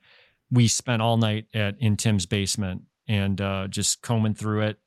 we 0.50 0.68
spent 0.68 1.02
all 1.02 1.16
night 1.16 1.46
at 1.54 1.76
in 1.78 1.96
Tim's 1.96 2.26
basement 2.26 2.82
and 3.08 3.40
uh, 3.40 3.68
just 3.68 4.02
combing 4.02 4.34
through 4.34 4.62
it. 4.62 4.78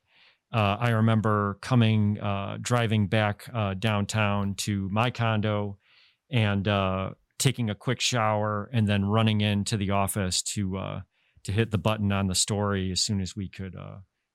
Uh, 0.52 0.76
I 0.78 0.90
remember 0.90 1.58
coming 1.60 2.20
uh, 2.20 2.58
driving 2.60 3.08
back 3.08 3.48
uh, 3.52 3.74
downtown 3.74 4.54
to 4.54 4.88
my 4.90 5.10
condo 5.10 5.78
and 6.30 6.66
uh, 6.66 7.10
taking 7.38 7.68
a 7.68 7.74
quick 7.74 8.00
shower, 8.00 8.70
and 8.72 8.86
then 8.86 9.04
running 9.04 9.40
into 9.40 9.76
the 9.76 9.90
office 9.90 10.42
to 10.42 11.02
to 11.44 11.52
hit 11.52 11.70
the 11.70 11.78
button 11.78 12.10
on 12.10 12.26
the 12.26 12.34
story 12.34 12.90
as 12.90 13.00
soon 13.00 13.20
as 13.20 13.36
we 13.36 13.48
could 13.48 13.76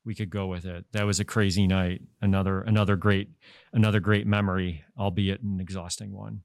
we 0.03 0.15
could 0.15 0.29
go 0.29 0.47
with 0.47 0.65
it. 0.65 0.85
That 0.93 1.05
was 1.05 1.19
a 1.19 1.25
crazy 1.25 1.67
night. 1.67 2.01
Another 2.21 2.61
another 2.61 2.95
great 2.95 3.29
another 3.73 3.99
great 3.99 4.27
memory, 4.27 4.83
albeit 4.97 5.41
an 5.41 5.59
exhausting 5.59 6.11
one. 6.11 6.41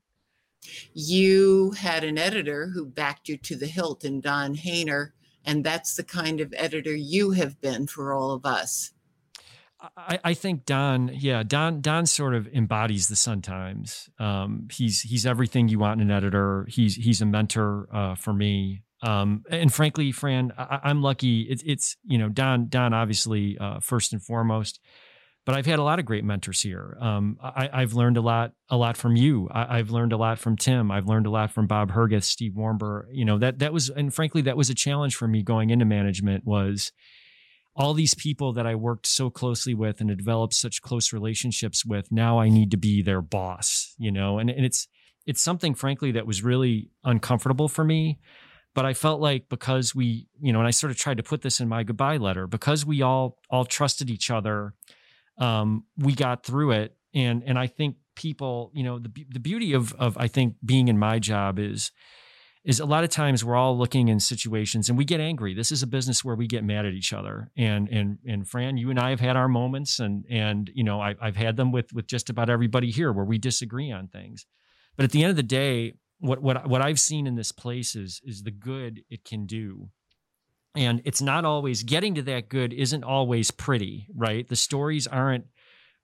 You 0.94 1.72
had 1.72 2.04
an 2.04 2.18
editor 2.18 2.68
who 2.68 2.86
backed 2.86 3.28
you 3.28 3.36
to 3.38 3.56
the 3.56 3.66
hilt 3.66 4.04
in 4.04 4.20
Don 4.20 4.56
Hayner, 4.56 5.10
and 5.44 5.64
that's 5.64 5.94
the 5.94 6.04
kind 6.04 6.40
of 6.40 6.54
editor 6.56 6.94
you 6.94 7.32
have 7.32 7.60
been 7.60 7.86
for 7.86 8.12
all 8.12 8.32
of 8.32 8.44
us. 8.44 8.92
I, 9.96 10.18
I 10.24 10.34
think 10.34 10.64
Don, 10.64 11.10
yeah, 11.12 11.42
Don 11.42 11.80
Don 11.80 12.06
sort 12.06 12.34
of 12.34 12.48
embodies 12.48 13.08
the 13.08 13.16
Sun 13.16 13.42
Times. 13.42 14.08
Um, 14.18 14.68
he's 14.72 15.02
he's 15.02 15.26
everything 15.26 15.68
you 15.68 15.78
want 15.78 16.00
in 16.00 16.10
an 16.10 16.16
editor. 16.16 16.66
He's 16.68 16.96
he's 16.96 17.20
a 17.20 17.26
mentor 17.26 17.88
uh, 17.92 18.14
for 18.14 18.32
me. 18.32 18.82
Um, 19.02 19.44
and 19.50 19.72
frankly, 19.72 20.10
Fran, 20.10 20.52
I, 20.56 20.90
am 20.90 21.02
lucky. 21.02 21.42
It's, 21.42 21.62
it's, 21.66 21.96
you 22.04 22.18
know, 22.18 22.28
Don, 22.28 22.68
Don, 22.68 22.94
obviously, 22.94 23.58
uh, 23.58 23.78
first 23.80 24.12
and 24.12 24.22
foremost, 24.22 24.80
but 25.46 25.54
I've 25.54 25.64
had 25.64 25.78
a 25.78 25.82
lot 25.84 26.00
of 26.00 26.04
great 26.04 26.24
mentors 26.24 26.60
here. 26.60 26.98
Um, 27.00 27.38
I, 27.40 27.80
have 27.80 27.94
learned 27.94 28.16
a 28.16 28.20
lot, 28.20 28.52
a 28.68 28.76
lot 28.76 28.96
from 28.96 29.14
you. 29.14 29.48
I, 29.52 29.76
have 29.76 29.90
learned 29.90 30.12
a 30.12 30.16
lot 30.16 30.40
from 30.40 30.56
Tim. 30.56 30.90
I've 30.90 31.06
learned 31.06 31.26
a 31.26 31.30
lot 31.30 31.52
from 31.52 31.68
Bob 31.68 31.92
Herguth, 31.92 32.24
Steve 32.24 32.54
Warmbir. 32.54 33.04
You 33.12 33.24
know, 33.24 33.38
that, 33.38 33.60
that 33.60 33.72
was, 33.72 33.88
and 33.88 34.12
frankly, 34.12 34.42
that 34.42 34.56
was 34.56 34.70
a 34.70 34.74
challenge 34.74 35.14
for 35.14 35.28
me 35.28 35.44
going 35.44 35.70
into 35.70 35.84
management 35.84 36.44
was 36.44 36.90
all 37.76 37.94
these 37.94 38.14
people 38.14 38.54
that 38.54 38.66
I 38.66 38.74
worked 38.74 39.06
so 39.06 39.30
closely 39.30 39.72
with 39.72 40.00
and 40.00 40.14
developed 40.16 40.52
such 40.52 40.82
close 40.82 41.12
relationships 41.12 41.86
with. 41.86 42.10
Now 42.10 42.40
I 42.40 42.48
need 42.48 42.72
to 42.72 42.76
be 42.76 43.00
their 43.00 43.22
boss, 43.22 43.94
you 43.98 44.10
know, 44.10 44.40
and, 44.40 44.50
and 44.50 44.66
it's, 44.66 44.88
it's 45.26 45.40
something 45.40 45.76
frankly 45.76 46.10
that 46.12 46.26
was 46.26 46.42
really 46.42 46.90
uncomfortable 47.04 47.68
for 47.68 47.84
me 47.84 48.18
but 48.74 48.84
I 48.84 48.92
felt 48.92 49.22
like 49.22 49.48
because 49.48 49.94
we, 49.94 50.28
you 50.38 50.52
know, 50.52 50.58
and 50.58 50.68
I 50.68 50.70
sort 50.70 50.90
of 50.90 50.98
tried 50.98 51.16
to 51.16 51.22
put 51.22 51.40
this 51.40 51.60
in 51.60 51.68
my 51.68 51.82
goodbye 51.82 52.18
letter, 52.18 52.46
because 52.46 52.84
we 52.84 53.00
all 53.00 53.38
all 53.48 53.64
trusted 53.64 54.10
each 54.10 54.30
other, 54.30 54.74
um, 55.38 55.84
we 55.96 56.14
got 56.14 56.44
through 56.44 56.72
it. 56.72 56.96
And 57.14 57.42
and 57.44 57.58
I 57.58 57.66
think 57.66 57.96
people, 58.14 58.70
you 58.74 58.82
know, 58.82 58.98
the 58.98 59.10
the 59.30 59.40
beauty 59.40 59.72
of 59.72 59.92
of 59.94 60.16
I 60.18 60.28
think 60.28 60.56
being 60.64 60.88
in 60.88 60.98
my 60.98 61.18
job 61.18 61.58
is 61.58 61.92
is 62.66 62.80
a 62.80 62.84
lot 62.84 63.04
of 63.04 63.10
times 63.10 63.44
we're 63.44 63.54
all 63.54 63.78
looking 63.78 64.08
in 64.08 64.18
situations 64.18 64.88
and 64.88 64.98
we 64.98 65.04
get 65.04 65.20
angry. 65.20 65.54
This 65.54 65.70
is 65.70 65.84
a 65.84 65.86
business 65.86 66.24
where 66.24 66.34
we 66.34 66.48
get 66.48 66.64
mad 66.64 66.84
at 66.84 66.94
each 66.94 67.12
other. 67.12 67.50
And 67.56 67.88
and 67.88 68.18
and 68.26 68.46
Fran, 68.46 68.76
you 68.76 68.90
and 68.90 68.98
I 68.98 69.10
have 69.10 69.20
had 69.20 69.36
our 69.36 69.48
moments, 69.48 70.00
and 70.00 70.24
and 70.28 70.70
you 70.74 70.84
know 70.84 71.00
I, 71.00 71.14
I've 71.20 71.36
had 71.36 71.56
them 71.56 71.72
with 71.72 71.92
with 71.92 72.06
just 72.06 72.28
about 72.28 72.50
everybody 72.50 72.90
here 72.90 73.12
where 73.12 73.24
we 73.24 73.38
disagree 73.38 73.92
on 73.92 74.08
things. 74.08 74.46
But 74.96 75.04
at 75.04 75.12
the 75.12 75.22
end 75.22 75.30
of 75.30 75.36
the 75.36 75.42
day, 75.42 75.94
what 76.18 76.42
what 76.42 76.68
what 76.68 76.82
I've 76.82 77.00
seen 77.00 77.26
in 77.26 77.36
this 77.36 77.52
place 77.52 77.94
is 77.94 78.20
is 78.24 78.42
the 78.42 78.50
good 78.50 79.02
it 79.08 79.24
can 79.24 79.46
do. 79.46 79.90
And 80.76 81.02
it's 81.04 81.22
not 81.22 81.44
always 81.44 81.82
getting 81.82 82.14
to 82.16 82.22
that 82.22 82.48
good 82.48 82.72
isn't 82.72 83.04
always 83.04 83.50
pretty, 83.50 84.08
right? 84.14 84.46
The 84.46 84.56
stories 84.56 85.06
aren't 85.06 85.46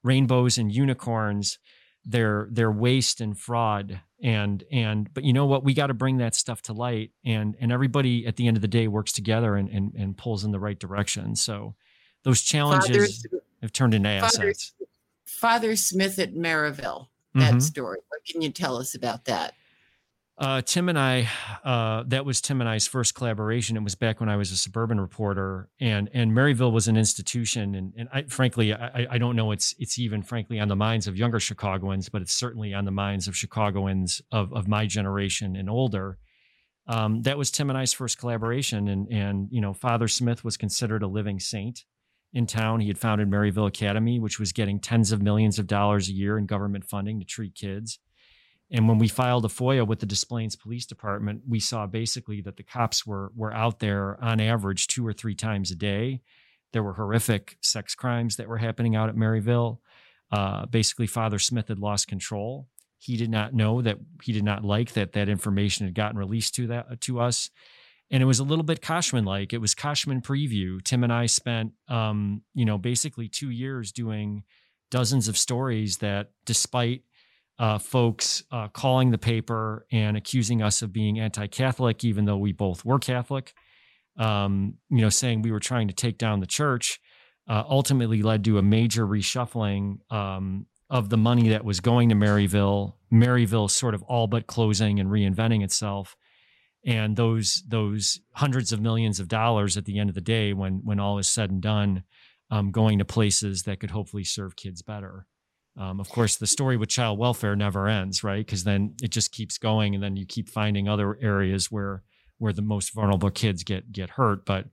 rainbows 0.03 0.59
and 0.59 0.73
unicorns. 0.73 1.59
They're 2.05 2.49
they're 2.51 2.73
waste 2.73 3.21
and 3.21 3.39
fraud 3.39 4.01
and 4.23 4.63
and 4.71 5.13
but 5.13 5.25
you 5.25 5.33
know 5.33 5.47
what 5.47 5.65
we 5.65 5.75
got 5.75 5.89
to 5.89 5.95
bring 5.95 6.19
that 6.19 6.35
stuff 6.35 6.63
to 6.63 6.73
light 6.73 7.11
and 7.25 7.57
and 7.61 7.73
everybody 7.73 8.27
at 8.27 8.37
the 8.37 8.47
end 8.47 8.57
of 8.57 8.61
the 8.61 8.69
day 8.69 8.87
works 8.87 9.13
together 9.13 9.57
and 9.57 9.69
and, 9.69 9.93
and 9.95 10.17
pulls 10.17 10.45
in 10.45 10.53
the 10.53 10.61
right 10.61 10.79
direction 10.79 11.35
so 11.35 11.75
those 12.23 12.41
challenges 12.41 13.27
Father, 13.27 13.43
have 13.61 13.73
turned 13.73 13.95
into 13.95 14.09
assets 14.09 14.73
father 15.27 15.75
Smyth 15.75 16.19
at 16.19 16.35
maryville 16.35 17.09
that 17.35 17.51
mm-hmm. 17.51 17.59
story 17.59 17.99
what 18.09 18.21
can 18.25 18.41
you 18.41 18.51
tell 18.51 18.77
us 18.77 18.95
about 18.95 19.25
that 19.25 19.55
uh, 20.39 20.63
Tim 20.63 20.89
and 20.89 20.99
I, 20.99 21.29
uh, 21.63 22.05
that 22.07 22.25
was 22.25 22.41
Tim 22.41 22.61
and 22.61 22.69
I's 22.69 22.87
first 22.87 23.15
collaboration. 23.15 23.77
It 23.77 23.83
was 23.85 23.95
back 23.95 24.19
when 24.19 24.29
I 24.29 24.37
was 24.37 24.51
a 24.51 24.57
suburban 24.57 25.01
reporter, 25.01 25.69
and 25.79 26.09
and 26.15 26.33
Maryville 26.33 26.73
was 26.73 26.89
an 26.89 26.97
institution. 26.97 27.75
And 27.75 27.93
and 27.97 28.09
I, 28.13 28.23
frankly, 28.23 28.73
I, 28.73 29.07
I 29.11 29.19
don't 29.19 29.37
know 29.37 29.53
it's 29.53 29.75
it's 29.79 29.99
even 29.99 30.23
frankly 30.23 30.59
on 30.59 30.69
the 30.69 30.77
minds 30.77 31.07
of 31.07 31.19
younger 31.19 31.39
Chicagoans, 31.39 32.09
but 32.09 32.23
it's 32.23 32.33
certainly 32.33 32.73
on 32.73 32.87
the 32.87 32.91
minds 32.91 33.29
of 33.29 33.37
Chicagoans 33.37 34.23
of 34.33 34.53
of 34.55 34.67
my 34.67 34.87
generation 34.87 35.55
and 35.55 35.69
older. 35.69 36.19
Um, 36.87 37.23
that 37.23 37.39
was 37.39 37.51
Tim 37.51 37.69
and 37.69 37.79
I's 37.79 37.93
first 37.93 38.19
collaboration, 38.19 38.89
and 38.89 39.13
and 39.13 39.49
you 39.51 39.61
know, 39.61 39.75
Father 39.75 40.09
Smyth 40.09 40.43
was 40.43 40.57
considered 40.57 41.03
a 41.03 41.09
living 41.09 41.41
saint 41.41 41.85
in 42.33 42.47
town. 42.47 42.81
He 42.81 42.89
had 42.89 42.99
founded 42.99 43.31
Maryville 43.31 43.69
Academy, 43.69 44.19
which 44.19 44.41
was 44.41 44.53
getting 44.53 44.81
tens 44.81 45.13
of 45.13 45.21
millions 45.21 45.59
of 45.59 45.67
dollars 45.67 46.09
a 46.09 46.13
year 46.13 46.39
in 46.39 46.47
government 46.47 46.85
funding 46.85 47.21
to 47.21 47.27
treat 47.27 47.55
kids. 47.55 47.99
And 48.75 48.89
when 48.89 48.99
we 48.99 49.07
filed 49.09 49.45
a 49.45 49.49
FOIA 49.49 49.87
with 49.87 50.01
the 50.01 50.07
Des 50.07 50.25
Plaines 50.27 50.57
Police 50.57 50.87
Department, 50.87 51.43
we 51.47 51.61
saw 51.61 51.87
basically 51.87 52.41
that 52.41 52.57
the 52.57 52.63
cops 52.63 53.07
were 53.07 53.31
were 53.37 53.53
out 53.53 53.81
there 53.81 54.19
on 54.25 54.41
average 54.41 54.87
two 54.87 55.07
or 55.07 55.13
three 55.13 55.35
times 55.35 55.71
a 55.71 55.77
day. 55.77 56.23
There 56.73 56.83
were 56.83 56.95
horrific 56.95 57.59
sex 57.61 57.95
crimes 57.95 58.37
that 58.37 58.49
were 58.49 58.57
happening 58.57 58.97
out 58.97 59.11
at 59.11 59.15
Maryville. 59.15 59.79
uh, 60.33 60.67
basically 60.67 61.07
Father 61.07 61.39
Smyth 61.39 61.69
had 61.69 61.79
lost 61.79 62.09
control. 62.09 62.67
He 62.99 63.17
did 63.17 63.31
not 63.31 63.53
know 63.53 63.83
that 63.83 63.99
he 64.23 64.33
did 64.33 64.45
not 64.45 64.65
like 64.65 64.93
that 64.93 65.13
that 65.13 65.29
information 65.29 65.87
had 65.87 65.95
gotten 65.95 66.17
released 66.19 66.55
to 66.55 66.69
that 66.69 67.01
to 67.03 67.21
us, 67.21 67.51
and 68.11 68.23
it 68.23 68.27
was 68.27 68.39
a 68.39 68.45
little 68.45 68.65
bit 68.65 68.81
Koschman 68.81 69.27
like. 69.27 69.53
It 69.53 69.59
was 69.61 69.75
Koschman 69.75 70.23
preview. 70.23 70.83
Tim 70.83 71.05
and 71.05 71.13
I 71.13 71.27
spent, 71.27 71.73
um, 71.89 72.43
you 72.55 72.65
know, 72.65 72.79
basically 72.79 73.29
two 73.29 73.51
years 73.51 73.93
doing 73.93 74.45
dozens 74.91 75.29
of 75.29 75.37
stories 75.37 75.99
that, 75.99 76.31
despite 76.47 77.03
uh, 77.63 77.79
folks 77.79 78.43
uh, 78.51 78.67
calling 78.67 79.13
the 79.13 79.19
paper 79.19 79.87
and 79.93 80.17
accusing 80.17 80.61
us 80.61 80.83
of 80.83 80.93
being 80.93 81.21
anti-Catholic, 81.21 82.03
even 82.03 82.25
though 82.25 82.37
we 82.37 82.51
both 82.51 82.85
were 82.85 82.99
Catholic, 82.99 83.55
um, 84.19 84.75
you 84.91 85.01
know, 85.01 85.09
saying 85.09 85.43
we 85.43 85.53
were 85.53 85.61
trying 85.61 85.87
to 85.87 85.95
take 85.95 86.19
down 86.19 86.41
the 86.41 86.47
church, 86.47 87.01
uh, 87.49 87.63
ultimately 87.69 88.21
led 88.21 88.43
to 88.45 88.59
a 88.59 88.63
major 88.63 89.07
reshuffling 89.07 89.99
um, 90.13 90.67
of 90.91 91.09
the 91.09 91.17
money 91.17 91.51
that 91.51 91.65
was 91.65 91.79
going 91.79 92.09
to 92.09 92.17
Maryville. 92.17 92.95
Maryville 93.13 93.71
sort 93.71 93.95
of 93.95 94.03
all 94.03 94.27
but 94.27 94.49
closing 94.49 94.99
and 94.99 95.09
reinventing 95.09 95.63
itself, 95.63 96.17
and 96.85 97.15
those 97.17 97.63
those 97.69 98.19
hundreds 98.33 98.73
of 98.73 98.81
millions 98.81 99.21
of 99.21 99.29
dollars 99.29 99.77
at 99.77 99.85
the 99.85 100.01
end 100.01 100.09
of 100.11 100.17
the 100.17 100.21
day, 100.21 100.53
when 100.53 100.81
when 100.83 100.99
all 100.99 101.17
is 101.19 101.29
said 101.29 101.49
and 101.53 101.63
done, 101.63 102.03
um, 102.51 102.73
going 102.73 102.99
to 102.99 103.05
places 103.05 103.63
that 103.63 103.79
could 103.79 103.93
hopefully 103.93 104.25
serve 104.25 104.57
kids 104.57 104.83
better. 104.83 105.27
Um, 105.77 106.01
of 106.01 106.09
course, 106.11 106.37
the 106.37 106.47
story 106.47 106.77
with 106.77 106.91
child 106.91 107.19
welfare 107.19 107.57
never 107.57 107.89
ends, 107.89 108.23
right? 108.23 108.45
Because 108.45 108.65
then 108.65 108.95
it 109.03 109.11
just 109.11 109.33
keeps 109.33 109.57
going, 109.57 109.95
and 109.95 110.03
then 110.03 110.17
you 110.17 110.27
keep 110.27 110.49
finding 110.49 110.89
other 110.89 111.19
areas 111.21 111.71
where 111.71 112.03
where 112.39 112.53
the 112.53 112.63
most 112.63 112.93
vulnerable 112.93 113.31
kids 113.31 113.63
get 113.63 113.91
get 113.93 114.11
hurt. 114.11 114.45
But 114.45 114.67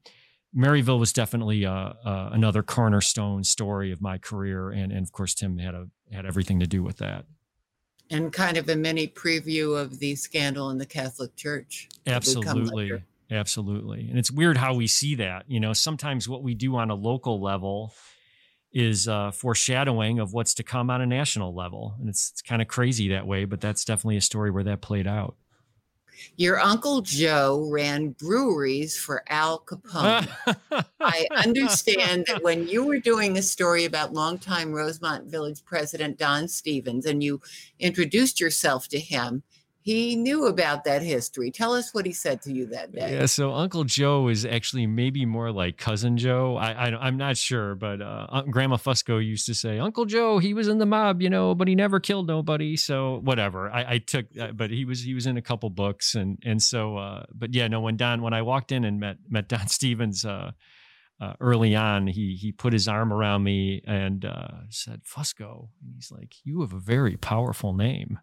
Maryville 0.56 1.00
was 1.00 1.14
definitely 1.14 1.66
uh, 1.66 1.94
uh, 2.04 2.30
another 2.34 2.64
cornerstone 2.64 3.44
story 3.44 3.92
of 3.92 4.02
my 4.02 4.18
career, 4.18 4.72
and 4.72 4.92
and 4.92 5.06
of 5.06 5.12
course 5.14 5.34
Tim 5.34 5.58
had 5.58 5.74
a 5.74 5.88
had 6.12 6.26
everything 6.26 6.60
to 6.60 6.68
do 6.68 6.84
with 6.84 6.98
that. 6.98 7.26
And 8.10 8.34
kind 8.34 8.58
of 8.58 8.68
a 8.68 8.76
mini 8.76 9.08
preview 9.08 9.80
of 9.80 10.00
the 10.00 10.16
scandal 10.16 10.72
in 10.72 10.80
the 10.80 10.86
Catholic 10.86 11.36
Church. 11.36 11.88
Absolutely, 12.08 13.04
absolutely. 13.30 14.10
And 14.10 14.18
it's 14.18 14.32
weird 14.32 14.58
how 14.58 14.74
we 14.74 14.88
see 14.88 15.16
that. 15.16 15.46
You 15.48 15.60
know, 15.60 15.74
sometimes 15.74 16.28
what 16.28 16.44
we 16.44 16.56
do 16.56 16.76
on 16.76 16.90
a 16.90 16.96
local 16.96 17.40
level 17.40 17.94
is 18.72 19.08
uh, 19.08 19.32
foreshadowing 19.32 20.20
of 20.20 20.34
what's 20.34 20.54
to 20.56 20.64
come 20.64 20.90
on 20.90 21.02
a 21.02 21.06
national 21.06 21.54
level, 21.54 21.96
and 22.00 22.10
it's, 22.10 22.32
it's 22.32 22.42
kind 22.42 22.62
of 22.62 22.68
crazy 22.68 23.10
that 23.10 23.26
way. 23.26 23.46
But 23.46 23.62
that's 23.62 23.84
definitely 23.84 24.18
a 24.18 24.22
story 24.22 24.52
where 24.52 24.64
that 24.64 24.82
played 24.82 25.08
out. 25.08 25.36
Your 26.36 26.60
Uncle 26.60 27.02
Joe 27.02 27.68
ran 27.72 28.10
breweries 28.10 28.98
for 28.98 29.24
Al 29.30 29.60
Capone. 29.60 30.28
I 31.00 31.28
understand 31.32 32.26
that 32.28 32.44
when 32.44 32.68
you 32.68 32.84
were 32.84 33.00
doing 33.00 33.38
a 33.38 33.42
story 33.42 33.86
about 33.86 34.14
longtime 34.14 34.74
Rosemont 34.74 35.26
Village 35.26 35.64
President 35.64 36.18
Don 36.18 36.48
Stephens 36.48 37.06
and 37.06 37.24
you 37.24 37.42
introduced 37.80 38.40
yourself 38.40 38.88
to 38.90 39.00
him, 39.00 39.44
he 39.90 40.16
knew 40.16 40.46
about 40.46 40.84
that 40.84 41.02
history. 41.02 41.50
Tell 41.50 41.74
us 41.74 41.96
what 41.96 42.06
he 42.06 42.14
said 42.14 42.44
to 42.44 42.54
you 42.54 42.68
that 42.68 42.92
day. 42.92 43.18
Yeah, 43.18 43.26
so 43.26 43.54
Uncle 43.54 43.84
Joe 43.84 44.28
is 44.28 44.46
actually 44.46 44.86
maybe 44.86 45.26
more 45.26 45.52
like 45.52 45.78
cousin 45.78 46.16
Joe. 46.16 46.58
I, 46.58 46.90
I 46.90 47.08
am 47.08 47.18
not 47.18 47.38
sure, 47.38 47.74
but 47.74 48.00
uh, 48.00 48.44
Grandma 48.52 48.78
Fusco 48.78 49.18
used 49.26 49.48
to 49.48 49.56
say 49.56 49.80
Uncle 49.80 50.06
Joe. 50.06 50.38
He 50.38 50.54
was 50.54 50.68
in 50.68 50.78
the 50.78 50.86
mob, 50.86 51.24
you 51.24 51.30
know, 51.32 51.56
but 51.56 51.68
he 51.68 51.74
never 51.74 52.00
killed 52.00 52.28
nobody. 52.28 52.78
So 52.78 53.20
whatever. 53.24 53.72
I, 53.72 53.94
I 53.94 53.98
took, 53.98 54.28
uh, 54.40 54.52
but 54.52 54.70
he 54.70 54.86
was 54.86 55.02
he 55.02 55.16
was 55.16 55.26
in 55.26 55.38
a 55.38 55.42
couple 55.42 55.72
books, 55.72 56.14
and 56.14 56.38
and 56.46 56.62
so, 56.62 56.98
uh, 56.98 57.24
but 57.34 57.56
yeah, 57.56 57.68
no. 57.68 57.82
When 57.82 57.98
Don, 57.98 58.22
when 58.22 58.34
I 58.34 58.44
walked 58.44 58.72
in 58.72 58.84
and 58.84 59.00
met 59.00 59.18
met 59.28 59.48
Don 59.48 59.68
Stephens. 59.68 60.24
Uh, 60.24 60.52
uh, 61.22 61.34
early 61.42 61.76
on, 61.76 62.08
he 62.08 62.38
he 62.40 62.54
put 62.54 62.72
his 62.72 62.88
arm 62.88 63.12
around 63.12 63.44
me 63.44 63.82
and 63.86 64.24
uh, 64.24 64.48
said, 64.70 65.02
"Fusco." 65.04 65.68
And 65.82 65.94
he's 65.94 66.10
like, 66.10 66.36
"You 66.46 66.62
have 66.62 66.72
a 66.72 66.80
very 66.80 67.18
powerful 67.18 67.74
name." 67.74 68.20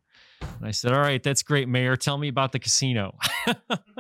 And 0.58 0.66
I 0.66 0.70
said, 0.70 0.92
All 0.92 1.00
right, 1.00 1.22
that's 1.22 1.42
great, 1.42 1.68
Mayor. 1.68 1.96
Tell 1.96 2.18
me 2.18 2.28
about 2.28 2.52
the 2.52 2.58
casino. 2.58 3.16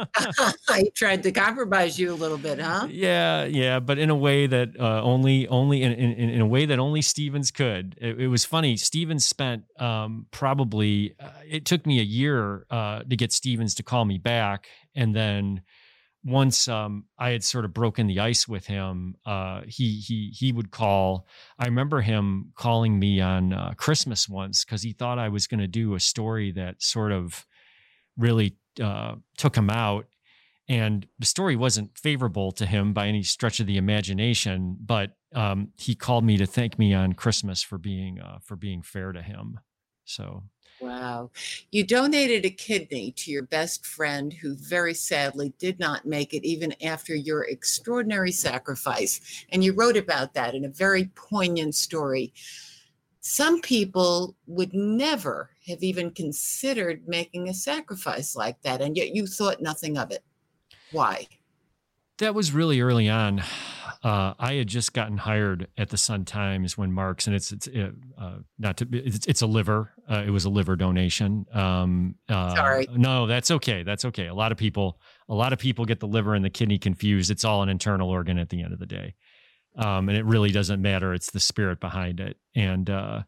I 0.68 0.84
tried 0.94 1.22
to 1.24 1.32
compromise 1.32 1.98
you 1.98 2.12
a 2.12 2.14
little 2.14 2.38
bit, 2.38 2.60
huh? 2.60 2.88
Yeah, 2.90 3.44
yeah, 3.44 3.80
but 3.80 3.98
in 3.98 4.10
a 4.10 4.14
way 4.14 4.46
that 4.46 4.78
uh, 4.78 5.02
only, 5.02 5.48
only 5.48 5.82
in, 5.82 5.92
in, 5.92 6.30
in, 6.30 6.40
a 6.40 6.46
way 6.46 6.66
that 6.66 6.78
only 6.78 7.02
Stephens 7.02 7.50
could. 7.50 7.96
It, 8.00 8.20
it 8.20 8.28
was 8.28 8.44
funny. 8.44 8.76
Stephens 8.76 9.26
spent 9.26 9.64
um, 9.78 10.26
probably, 10.30 11.14
uh, 11.20 11.30
it 11.48 11.64
took 11.64 11.86
me 11.86 12.00
a 12.00 12.04
year 12.04 12.66
uh, 12.70 13.00
to 13.00 13.16
get 13.16 13.32
Stephens 13.32 13.74
to 13.76 13.82
call 13.82 14.04
me 14.04 14.18
back. 14.18 14.68
And 14.94 15.14
then 15.14 15.62
once 16.26 16.66
um, 16.66 17.04
I 17.18 17.30
had 17.30 17.44
sort 17.44 17.64
of 17.64 17.72
broken 17.72 18.08
the 18.08 18.18
ice 18.18 18.48
with 18.48 18.66
him, 18.66 19.14
uh, 19.24 19.62
he 19.66 20.00
he 20.00 20.30
he 20.36 20.50
would 20.50 20.72
call. 20.72 21.28
I 21.56 21.66
remember 21.66 22.00
him 22.00 22.52
calling 22.56 22.98
me 22.98 23.20
on 23.20 23.52
uh, 23.52 23.74
Christmas 23.76 24.28
once 24.28 24.64
because 24.64 24.82
he 24.82 24.92
thought 24.92 25.20
I 25.20 25.28
was 25.28 25.46
going 25.46 25.60
to 25.60 25.68
do 25.68 25.94
a 25.94 26.00
story 26.00 26.50
that 26.52 26.82
sort 26.82 27.12
of 27.12 27.46
really 28.18 28.56
uh, 28.82 29.14
took 29.38 29.56
him 29.56 29.70
out, 29.70 30.06
and 30.68 31.06
the 31.20 31.26
story 31.26 31.54
wasn't 31.54 31.96
favorable 31.96 32.50
to 32.52 32.66
him 32.66 32.92
by 32.92 33.06
any 33.06 33.22
stretch 33.22 33.60
of 33.60 33.68
the 33.68 33.76
imagination. 33.76 34.76
But 34.80 35.12
um, 35.32 35.68
he 35.76 35.94
called 35.94 36.24
me 36.24 36.36
to 36.38 36.46
thank 36.46 36.76
me 36.76 36.92
on 36.92 37.12
Christmas 37.12 37.62
for 37.62 37.78
being 37.78 38.18
uh, 38.18 38.38
for 38.42 38.56
being 38.56 38.82
fair 38.82 39.12
to 39.12 39.22
him. 39.22 39.60
So 40.04 40.42
Wow. 40.80 41.30
You 41.72 41.84
donated 41.84 42.44
a 42.44 42.50
kidney 42.50 43.12
to 43.12 43.30
your 43.30 43.44
best 43.44 43.86
friend 43.86 44.32
who 44.32 44.54
very 44.56 44.92
sadly 44.92 45.52
did 45.58 45.78
not 45.78 46.04
make 46.04 46.34
it 46.34 46.44
even 46.44 46.74
after 46.82 47.14
your 47.14 47.44
extraordinary 47.44 48.32
sacrifice. 48.32 49.44
And 49.50 49.64
you 49.64 49.72
wrote 49.72 49.96
about 49.96 50.34
that 50.34 50.54
in 50.54 50.66
a 50.66 50.70
very 50.70 51.06
poignant 51.14 51.74
story. 51.74 52.34
Some 53.20 53.60
people 53.60 54.36
would 54.46 54.74
never 54.74 55.50
have 55.66 55.82
even 55.82 56.10
considered 56.10 57.08
making 57.08 57.48
a 57.48 57.54
sacrifice 57.54 58.36
like 58.36 58.60
that, 58.62 58.80
and 58.80 58.96
yet 58.96 59.14
you 59.14 59.26
thought 59.26 59.62
nothing 59.62 59.98
of 59.98 60.10
it. 60.10 60.22
Why? 60.92 61.26
That 62.18 62.34
was 62.34 62.52
really 62.52 62.80
early 62.80 63.08
on. 63.08 63.42
Uh, 64.02 64.34
I 64.38 64.54
had 64.54 64.68
just 64.68 64.92
gotten 64.92 65.16
hired 65.16 65.68
at 65.76 65.90
the 65.90 65.96
Sun 65.96 66.26
Times 66.26 66.78
when 66.78 66.92
Mark's, 66.92 67.26
and 67.26 67.34
it's 67.34 67.50
it's 67.50 67.68
uh, 67.68 67.90
uh, 68.16 68.36
not 68.58 68.76
to 68.76 68.88
it's, 68.92 69.26
it's 69.26 69.42
a 69.42 69.46
liver. 69.46 69.92
Uh, 70.08 70.22
it 70.26 70.30
was 70.30 70.44
a 70.44 70.48
liver 70.48 70.76
donation. 70.76 71.44
Um, 71.52 72.14
uh, 72.28 72.54
Sorry. 72.54 72.86
No, 72.94 73.26
that's 73.26 73.50
okay. 73.50 73.82
That's 73.82 74.04
okay. 74.04 74.28
A 74.28 74.34
lot 74.34 74.52
of 74.52 74.58
people, 74.58 75.00
a 75.28 75.34
lot 75.34 75.52
of 75.52 75.58
people 75.58 75.84
get 75.84 76.00
the 76.00 76.06
liver 76.06 76.34
and 76.34 76.44
the 76.44 76.50
kidney 76.50 76.78
confused. 76.78 77.30
It's 77.30 77.44
all 77.44 77.62
an 77.62 77.68
internal 77.68 78.08
organ 78.08 78.38
at 78.38 78.48
the 78.48 78.62
end 78.62 78.72
of 78.72 78.78
the 78.78 78.86
day, 78.86 79.14
um, 79.76 80.08
and 80.08 80.16
it 80.16 80.24
really 80.24 80.50
doesn't 80.50 80.80
matter. 80.80 81.12
It's 81.12 81.32
the 81.32 81.40
spirit 81.40 81.80
behind 81.80 82.20
it. 82.20 82.36
And 82.54 82.88
uh, 82.88 83.22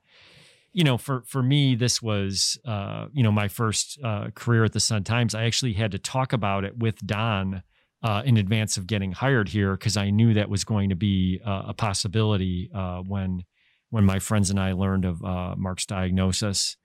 you 0.73 0.85
know, 0.85 0.97
for 0.97 1.25
for 1.27 1.43
me, 1.43 1.75
this 1.75 2.01
was 2.01 2.57
you 2.65 3.23
know 3.23 3.33
my 3.33 3.49
first 3.49 3.99
career 4.35 4.65
at 4.65 4.73
the 4.73 4.81
Sun 4.81 5.05
Times. 5.05 5.35
I 5.35 5.45
actually 5.45 5.73
had 5.73 5.91
to 5.93 5.99
talk 5.99 6.33
about 6.33 6.65
it 6.65 6.79
with 6.79 7.05
Don 7.05 7.63
uh, 8.03 8.23
in 8.25 8.37
advance 8.37 8.77
of 8.77 8.87
getting 8.87 9.13
hired 9.13 9.49
here 9.49 9.73
because 9.73 9.97
I 9.97 10.11
knew 10.11 10.35
that 10.35 10.49
was 10.49 10.65
going 10.65 10.91
to 10.91 10.97
be 10.97 11.41
uh, 11.45 11.65
a 11.69 11.75
possibility 11.75 12.71
uh, 12.75 12.99
when 12.99 13.45
when 13.91 14.05
my 14.05 14.19
friends 14.19 14.51
and 14.51 14.61
I 14.61 14.73
learned 14.73 15.05
of 15.05 15.25
uh, 15.25 15.55
Mark's 15.57 15.87
diagnosis. 15.87 16.77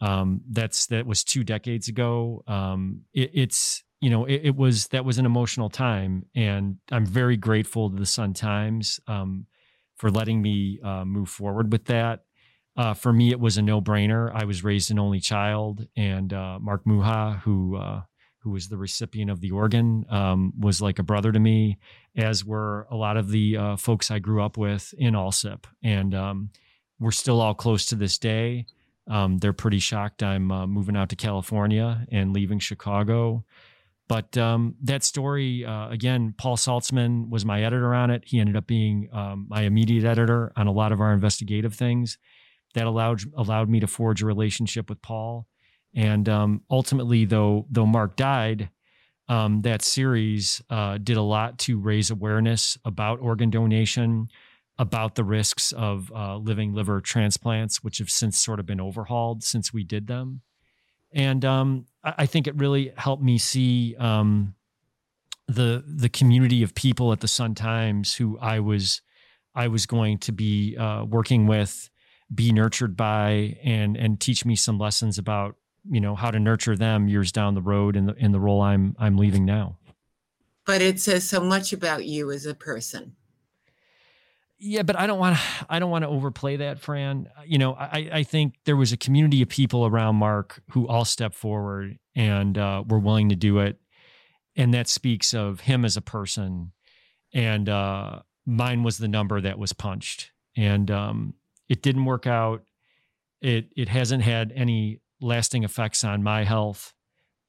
Um, 0.00 0.40
that's 0.48 0.86
that 0.86 1.06
was 1.06 1.22
two 1.22 1.44
decades 1.44 1.88
ago. 1.88 2.42
Um, 2.46 3.02
it, 3.12 3.30
it's 3.34 3.84
you 4.00 4.10
know 4.10 4.24
it, 4.24 4.40
it, 4.44 4.56
was 4.56 4.88
that 4.88 5.04
was 5.04 5.18
an 5.18 5.26
emotional 5.26 5.68
time, 5.68 6.24
and 6.34 6.78
I'm 6.90 7.06
very 7.06 7.36
grateful 7.36 7.90
to 7.90 7.96
the 7.96 8.06
Sun 8.06 8.34
Times 8.34 8.98
um, 9.06 9.46
for 9.96 10.10
letting 10.10 10.40
me 10.40 10.80
uh, 10.82 11.04
move 11.04 11.28
forward 11.28 11.70
with 11.70 11.84
that. 11.86 12.24
Uh, 12.76 12.94
for 12.94 13.12
me, 13.12 13.30
it 13.30 13.38
was 13.38 13.58
a 13.58 13.62
no 13.62 13.82
brainer. 13.82 14.32
I 14.34 14.44
was 14.46 14.64
raised 14.64 14.90
an 14.90 14.98
only 14.98 15.20
child, 15.20 15.86
and 15.96 16.32
Mark 16.32 16.84
Muha, 16.86 17.40
who 17.40 17.78
who 18.40 18.50
was 18.50 18.68
the 18.68 18.76
recipient 18.76 19.30
of 19.30 19.40
the 19.40 19.50
organ, 19.50 20.04
um, 20.08 20.52
was 20.58 20.80
like 20.80 20.98
a 20.98 21.02
brother 21.02 21.30
to 21.30 21.38
me, 21.38 21.78
as 22.16 22.44
were 22.44 22.86
a 22.90 22.96
lot 22.96 23.16
of 23.16 23.30
the 23.30 23.56
uh, 23.56 23.76
folks 23.76 24.10
I 24.10 24.18
grew 24.18 24.42
up 24.42 24.56
with 24.56 24.94
in 24.96 25.14
Alsip. 25.14 25.64
And 25.82 26.14
um, 26.14 26.50
we're 26.98 27.10
still 27.10 27.40
all 27.40 27.54
close 27.54 27.86
to 27.86 27.96
this 27.96 28.18
day. 28.18 28.66
Um, 29.08 29.38
they're 29.38 29.52
pretty 29.52 29.78
shocked 29.78 30.22
I'm 30.22 30.50
uh, 30.50 30.66
moving 30.66 30.96
out 30.96 31.10
to 31.10 31.16
California 31.16 32.06
and 32.10 32.32
leaving 32.32 32.58
Chicago. 32.58 33.44
But 34.08 34.36
um, 34.38 34.74
that 34.82 35.04
story, 35.04 35.64
uh, 35.64 35.88
again, 35.90 36.34
Paul 36.36 36.56
Saltzman 36.56 37.28
was 37.28 37.44
my 37.44 37.62
editor 37.62 37.94
on 37.94 38.10
it. 38.10 38.24
He 38.26 38.40
ended 38.40 38.56
up 38.56 38.66
being 38.66 39.08
um, 39.12 39.46
my 39.48 39.62
immediate 39.62 40.04
editor 40.04 40.52
on 40.56 40.66
a 40.66 40.72
lot 40.72 40.92
of 40.92 41.00
our 41.00 41.12
investigative 41.12 41.74
things. 41.74 42.18
That 42.74 42.86
allowed 42.86 43.22
allowed 43.36 43.68
me 43.68 43.80
to 43.80 43.86
forge 43.88 44.22
a 44.22 44.26
relationship 44.26 44.88
with 44.88 45.02
Paul 45.02 45.48
and 45.94 46.28
um, 46.28 46.62
ultimately, 46.70 47.24
though 47.24 47.66
though 47.70 47.86
Mark 47.86 48.16
died, 48.16 48.70
um, 49.28 49.62
that 49.62 49.82
series 49.82 50.62
uh, 50.70 50.98
did 50.98 51.16
a 51.16 51.22
lot 51.22 51.58
to 51.60 51.78
raise 51.78 52.10
awareness 52.10 52.78
about 52.84 53.20
organ 53.20 53.50
donation, 53.50 54.28
about 54.78 55.14
the 55.14 55.24
risks 55.24 55.72
of 55.72 56.10
uh, 56.14 56.36
living 56.36 56.74
liver 56.74 57.00
transplants, 57.00 57.82
which 57.82 57.98
have 57.98 58.10
since 58.10 58.38
sort 58.38 58.60
of 58.60 58.66
been 58.66 58.80
overhauled 58.80 59.44
since 59.44 59.72
we 59.72 59.84
did 59.84 60.06
them. 60.06 60.40
And 61.12 61.44
um, 61.44 61.86
I, 62.04 62.26
think 62.26 62.46
it 62.46 62.54
really 62.56 62.92
helped 62.96 63.22
me 63.22 63.36
see 63.36 63.96
um, 63.98 64.54
the 65.48 65.84
the 65.86 66.08
community 66.08 66.62
of 66.62 66.74
people 66.74 67.12
at 67.12 67.20
the 67.20 67.28
Sun 67.28 67.56
Times 67.56 68.14
who 68.14 68.38
I 68.38 68.60
was 68.60 69.02
I 69.54 69.68
was 69.68 69.86
going 69.86 70.18
to 70.18 70.32
be 70.32 70.76
uh, 70.76 71.04
working 71.04 71.46
with 71.46 71.90
be 72.32 72.52
nurtured 72.52 72.96
by 72.96 73.58
and 73.62 73.96
and 73.96 74.20
teach 74.20 74.44
me 74.44 74.54
some 74.54 74.78
lessons 74.78 75.18
about 75.18 75.56
you 75.88 76.00
know 76.00 76.14
how 76.14 76.30
to 76.30 76.38
nurture 76.38 76.76
them 76.76 77.08
years 77.08 77.32
down 77.32 77.54
the 77.54 77.62
road 77.62 77.96
in 77.96 78.06
the 78.06 78.14
in 78.14 78.32
the 78.32 78.40
role 78.40 78.60
I'm 78.60 78.94
I'm 78.98 79.16
leaving 79.16 79.44
now. 79.44 79.78
But 80.66 80.82
it 80.82 81.00
says 81.00 81.28
so 81.28 81.40
much 81.40 81.72
about 81.72 82.04
you 82.04 82.30
as 82.30 82.46
a 82.46 82.54
person. 82.54 83.16
Yeah, 84.62 84.82
but 84.82 84.98
I 84.98 85.06
don't 85.06 85.18
want 85.18 85.38
to. 85.38 85.42
I 85.70 85.78
don't 85.78 85.90
want 85.90 86.02
to 86.02 86.08
overplay 86.08 86.56
that, 86.56 86.80
Fran. 86.80 87.28
You 87.46 87.56
know, 87.56 87.72
I, 87.72 88.10
I 88.12 88.22
think 88.24 88.56
there 88.64 88.76
was 88.76 88.92
a 88.92 88.98
community 88.98 89.40
of 89.40 89.48
people 89.48 89.86
around 89.86 90.16
Mark 90.16 90.62
who 90.72 90.86
all 90.86 91.06
stepped 91.06 91.34
forward 91.34 91.98
and 92.14 92.58
uh, 92.58 92.84
were 92.86 92.98
willing 92.98 93.30
to 93.30 93.36
do 93.36 93.58
it, 93.60 93.80
and 94.54 94.74
that 94.74 94.86
speaks 94.86 95.32
of 95.32 95.60
him 95.60 95.84
as 95.84 95.96
a 95.96 96.02
person. 96.02 96.72
And 97.32 97.70
uh, 97.70 98.20
mine 98.44 98.82
was 98.82 98.98
the 98.98 99.08
number 99.08 99.40
that 99.40 99.58
was 99.58 99.72
punched, 99.72 100.30
and 100.54 100.90
um, 100.90 101.34
it 101.70 101.80
didn't 101.80 102.04
work 102.04 102.26
out. 102.26 102.62
It 103.40 103.72
it 103.74 103.88
hasn't 103.88 104.22
had 104.22 104.52
any 104.54 105.00
lasting 105.20 105.64
effects 105.64 106.04
on 106.04 106.22
my 106.22 106.44
health. 106.44 106.94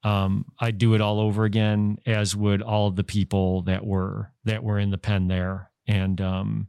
Um, 0.03 0.45
I'd 0.60 0.77
do 0.77 0.95
it 0.95 1.01
all 1.01 1.19
over 1.19 1.45
again, 1.45 1.97
as 2.05 2.36
would 2.36 2.62
all 2.62 2.88
of 2.88 2.95
the 2.95 3.03
people 3.03 3.62
that 3.63 3.86
were 3.86 4.31
that 4.45 4.63
were 4.63 4.79
in 4.79 4.89
the 4.89 4.97
pen 4.97 5.27
there, 5.27 5.69
and 5.88 6.19
um, 6.19 6.67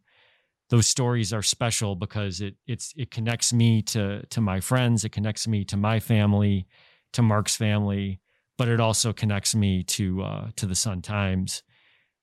those 0.69 0.87
stories 0.87 1.33
are 1.33 1.43
special 1.43 1.97
because 1.97 2.41
it 2.41 2.57
it's 2.67 2.93
it 2.97 3.11
connects 3.11 3.53
me 3.53 3.83
to 3.83 4.25
to 4.27 4.41
my 4.41 4.61
friends, 4.61 5.05
it 5.05 5.13
connects 5.13 5.49
me 5.49 5.65
to 5.65 5.77
my 5.77 5.99
family, 5.99 6.67
to 7.13 7.23
Mark's 7.23 7.57
family, 7.57 8.21
but 8.59 8.69
it 8.69 8.81
also 8.81 9.13
connects 9.13 9.55
me 9.55 9.83
to 9.83 10.23
uh, 10.23 10.51
to 10.57 10.67
the 10.67 10.75
Sun 10.75 11.03
Times, 11.03 11.63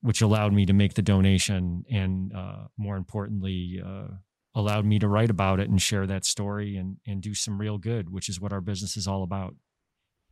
which 0.01 0.21
allowed 0.21 0.53
me 0.53 0.65
to 0.65 0.73
make 0.73 0.93
the 0.93 1.01
donation 1.01 1.85
and 1.91 2.33
uh, 2.33 2.67
more 2.77 2.97
importantly 2.97 3.81
uh, 3.83 4.07
allowed 4.55 4.85
me 4.85 4.99
to 4.99 5.07
write 5.07 5.29
about 5.29 5.59
it 5.59 5.69
and 5.69 5.81
share 5.81 6.07
that 6.07 6.25
story 6.25 6.75
and 6.75 6.97
and 7.05 7.21
do 7.21 7.33
some 7.33 7.59
real 7.59 7.77
good, 7.77 8.11
which 8.11 8.29
is 8.29 8.39
what 8.39 8.53
our 8.53 8.61
business 8.61 8.97
is 8.97 9.07
all 9.07 9.23
about. 9.23 9.55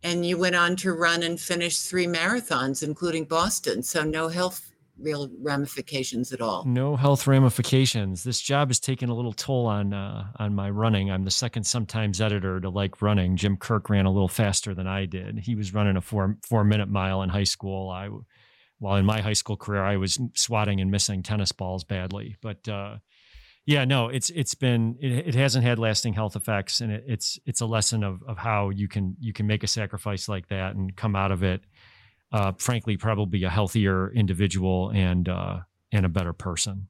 And 0.03 0.25
you 0.25 0.37
went 0.37 0.55
on 0.55 0.75
to 0.77 0.93
run 0.93 1.23
and 1.23 1.39
finish 1.39 1.79
three 1.79 2.05
marathons, 2.05 2.83
including 2.83 3.25
Boston. 3.25 3.81
So 3.81 4.03
no 4.03 4.27
health 4.27 4.71
real 4.99 5.29
ramifications 5.41 6.31
at 6.33 6.41
all. 6.41 6.63
No 6.65 6.95
health 6.95 7.27
ramifications. 7.27 8.23
This 8.23 8.41
job 8.41 8.69
has 8.69 8.79
taken 8.79 9.09
a 9.09 9.15
little 9.15 9.33
toll 9.33 9.65
on 9.65 9.93
uh, 9.93 10.27
on 10.37 10.55
my 10.55 10.69
running. 10.69 11.11
I'm 11.11 11.23
the 11.23 11.31
second 11.31 11.65
Sun 11.65 11.87
Times 11.87 12.21
editor 12.21 12.59
to 12.59 12.69
like 12.69 13.01
running. 13.01 13.35
Jim 13.35 13.57
Kirk 13.57 13.89
ran 13.89 14.05
a 14.05 14.11
little 14.11 14.27
faster 14.27 14.73
than 14.73 14.87
I 14.87 15.05
did. 15.05 15.39
He 15.39 15.55
was 15.55 15.73
running 15.73 15.97
a 15.97 16.01
four 16.01 16.37
four 16.47 16.63
minute 16.63 16.89
mile 16.89 17.21
in 17.21 17.29
high 17.29 17.43
school. 17.43 17.89
I 17.89 18.09
while 18.79 18.95
in 18.95 19.05
my 19.05 19.21
high 19.21 19.33
school 19.33 19.57
career 19.57 19.83
I 19.83 19.97
was 19.97 20.19
swatting 20.35 20.81
and 20.81 20.91
missing 20.91 21.23
tennis 21.23 21.51
balls 21.51 21.83
badly. 21.83 22.35
But 22.41 22.67
uh, 22.67 22.97
yeah, 23.67 23.85
no, 23.85 24.09
it's 24.09 24.31
it's 24.31 24.55
been 24.55 24.97
it, 24.99 25.11
it 25.11 25.35
hasn't 25.35 25.63
had 25.63 25.77
lasting 25.77 26.13
health 26.13 26.35
effects, 26.35 26.81
and 26.81 26.91
it, 26.91 27.03
it's 27.05 27.37
it's 27.45 27.61
a 27.61 27.67
lesson 27.67 28.03
of 28.03 28.23
of 28.23 28.39
how 28.39 28.71
you 28.71 28.87
can 28.87 29.15
you 29.19 29.33
can 29.33 29.45
make 29.45 29.63
a 29.63 29.67
sacrifice 29.67 30.27
like 30.27 30.47
that 30.47 30.75
and 30.75 30.95
come 30.95 31.15
out 31.15 31.31
of 31.31 31.43
it 31.43 31.61
uh, 32.31 32.51
frankly, 32.57 32.97
probably 32.97 33.43
a 33.43 33.49
healthier 33.49 34.11
individual 34.11 34.91
and 34.93 35.29
uh, 35.29 35.59
and 35.91 36.05
a 36.05 36.09
better 36.09 36.33
person. 36.33 36.87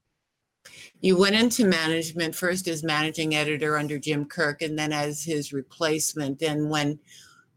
You 0.99 1.17
went 1.17 1.35
into 1.35 1.65
management 1.65 2.35
first 2.35 2.67
as 2.67 2.83
managing 2.83 3.35
editor 3.35 3.77
under 3.77 3.99
Jim 3.99 4.25
Kirk, 4.25 4.61
and 4.61 4.77
then 4.77 4.91
as 4.91 5.23
his 5.23 5.53
replacement. 5.53 6.41
And 6.41 6.69
when 6.69 6.99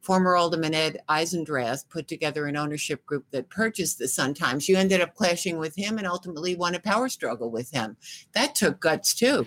former 0.00 0.36
Alderman 0.36 0.74
Ed 0.74 1.00
Eisendrath 1.08 1.88
put 1.88 2.08
together 2.08 2.46
an 2.46 2.56
ownership 2.56 3.04
group 3.06 3.26
that 3.30 3.50
purchased 3.50 3.98
the 3.98 4.08
Sun 4.08 4.34
Times, 4.34 4.68
you 4.68 4.76
ended 4.76 5.00
up 5.00 5.14
clashing 5.14 5.58
with 5.58 5.76
him 5.76 5.98
and 5.98 6.06
ultimately 6.06 6.54
won 6.54 6.74
a 6.74 6.80
power 6.80 7.08
struggle 7.08 7.50
with 7.50 7.70
him. 7.70 7.96
That 8.32 8.54
took 8.54 8.80
guts 8.80 9.14
too. 9.14 9.46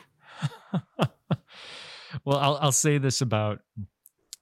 well, 2.24 2.38
I'll, 2.38 2.58
I'll 2.62 2.72
say 2.72 2.98
this 2.98 3.22
about 3.22 3.60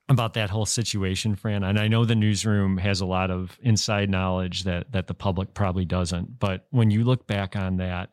about 0.09 0.33
that 0.33 0.49
whole 0.49 0.65
situation, 0.65 1.35
Fran. 1.35 1.63
And 1.63 1.79
I 1.79 1.87
know 1.87 2.03
the 2.03 2.15
newsroom 2.15 2.77
has 2.79 2.99
a 2.99 3.05
lot 3.05 3.31
of 3.31 3.57
inside 3.61 4.09
knowledge 4.09 4.63
that 4.63 4.91
that 4.91 5.07
the 5.07 5.13
public 5.13 5.53
probably 5.53 5.85
doesn't. 5.85 6.37
But 6.37 6.67
when 6.71 6.91
you 6.91 7.05
look 7.05 7.27
back 7.27 7.55
on 7.55 7.77
that, 7.77 8.09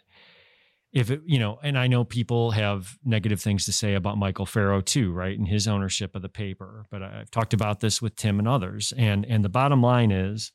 if 0.93 1.11
it, 1.11 1.21
you 1.27 1.39
know, 1.39 1.59
and 1.63 1.79
I 1.79 1.87
know 1.87 2.05
people 2.05 2.53
have 2.53 2.99
negative 3.05 3.41
things 3.41 3.67
to 3.67 3.73
say 3.73 3.95
about 3.95 4.17
Michael 4.17 4.47
Ferro 4.47 4.81
too, 4.81 5.13
right, 5.13 5.39
and 5.39 5.47
his 5.47 5.69
ownership 5.69 6.17
of 6.17 6.23
the 6.23 6.29
paper. 6.29 6.87
But 6.91 7.03
I've 7.03 7.31
talked 7.31 7.53
about 7.53 7.81
this 7.81 8.01
with 8.01 8.17
Tim 8.17 8.39
and 8.39 8.49
others, 8.49 8.93
and 8.97 9.27
and 9.27 9.45
the 9.45 9.51
bottom 9.51 9.83
line 9.83 10.11
is, 10.11 10.53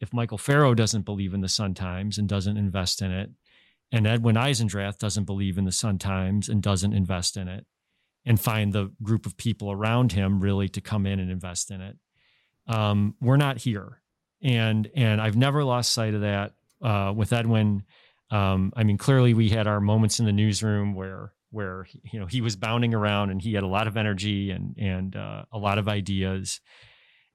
if 0.00 0.12
Michael 0.12 0.38
Ferro 0.38 0.74
doesn't 0.74 1.02
believe 1.02 1.32
in 1.32 1.40
the 1.40 1.48
Sun 1.48 1.74
Times 1.74 2.18
and 2.18 2.28
doesn't 2.28 2.58
invest 2.58 3.00
in 3.00 3.10
it, 3.10 3.30
and 3.90 4.06
Edwin 4.06 4.36
Eisendrath 4.36 4.98
doesn't 4.98 5.24
believe 5.24 5.56
in 5.56 5.64
the 5.64 5.72
Sun 5.72 5.98
Times 5.98 6.48
and 6.48 6.62
doesn't 6.62 6.92
invest 6.92 7.36
in 7.36 7.48
it, 7.48 7.64
and 8.26 8.38
find 8.38 8.72
the 8.72 8.92
group 9.02 9.24
of 9.24 9.38
people 9.38 9.72
around 9.72 10.12
him 10.12 10.40
really 10.40 10.68
to 10.68 10.80
come 10.82 11.06
in 11.06 11.18
and 11.18 11.30
invest 11.30 11.70
in 11.70 11.80
it. 11.80 11.96
Um, 12.66 13.14
we're 13.18 13.38
not 13.38 13.58
here, 13.58 14.02
and 14.42 14.90
and 14.94 15.22
I've 15.22 15.36
never 15.36 15.64
lost 15.64 15.94
sight 15.94 16.12
of 16.12 16.20
that 16.20 16.52
uh, 16.82 17.14
with 17.16 17.32
Edwin. 17.32 17.84
Um, 18.30 18.72
I 18.76 18.84
mean, 18.84 18.98
clearly 18.98 19.34
we 19.34 19.48
had 19.48 19.66
our 19.66 19.80
moments 19.80 20.18
in 20.18 20.26
the 20.26 20.32
newsroom 20.32 20.94
where 20.94 21.32
where 21.50 21.86
you 22.12 22.18
know 22.18 22.26
he 22.26 22.40
was 22.40 22.56
bounding 22.56 22.94
around 22.94 23.30
and 23.30 23.40
he 23.40 23.54
had 23.54 23.62
a 23.62 23.68
lot 23.68 23.86
of 23.86 23.96
energy 23.96 24.50
and 24.50 24.76
and 24.76 25.16
uh, 25.16 25.44
a 25.52 25.58
lot 25.58 25.78
of 25.78 25.88
ideas, 25.88 26.60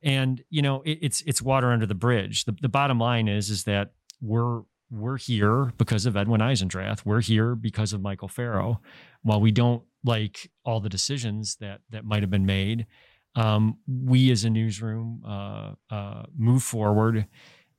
and 0.03 0.43
you 0.49 0.61
know 0.61 0.81
it, 0.81 0.99
it's 1.01 1.21
it's 1.21 1.41
water 1.41 1.71
under 1.71 1.85
the 1.85 1.95
bridge. 1.95 2.45
The, 2.45 2.55
the 2.61 2.69
bottom 2.69 2.99
line 2.99 3.27
is 3.27 3.49
is 3.49 3.63
that 3.63 3.93
we're 4.21 4.61
we're 4.91 5.17
here 5.17 5.71
because 5.77 6.05
of 6.05 6.17
Edwin 6.17 6.41
Eisendrath. 6.41 7.05
We're 7.05 7.21
here 7.21 7.55
because 7.55 7.93
of 7.93 8.01
Michael 8.01 8.27
Ferro. 8.27 8.81
While 9.21 9.41
we 9.41 9.51
don't 9.51 9.83
like 10.03 10.49
all 10.65 10.79
the 10.79 10.89
decisions 10.89 11.55
that 11.57 11.81
that 11.91 12.05
might 12.05 12.23
have 12.23 12.29
been 12.29 12.45
made, 12.45 12.87
um, 13.35 13.77
we 13.87 14.31
as 14.31 14.43
a 14.43 14.49
newsroom 14.49 15.23
uh, 15.25 15.71
uh, 15.89 16.23
moved 16.35 16.65
forward 16.65 17.25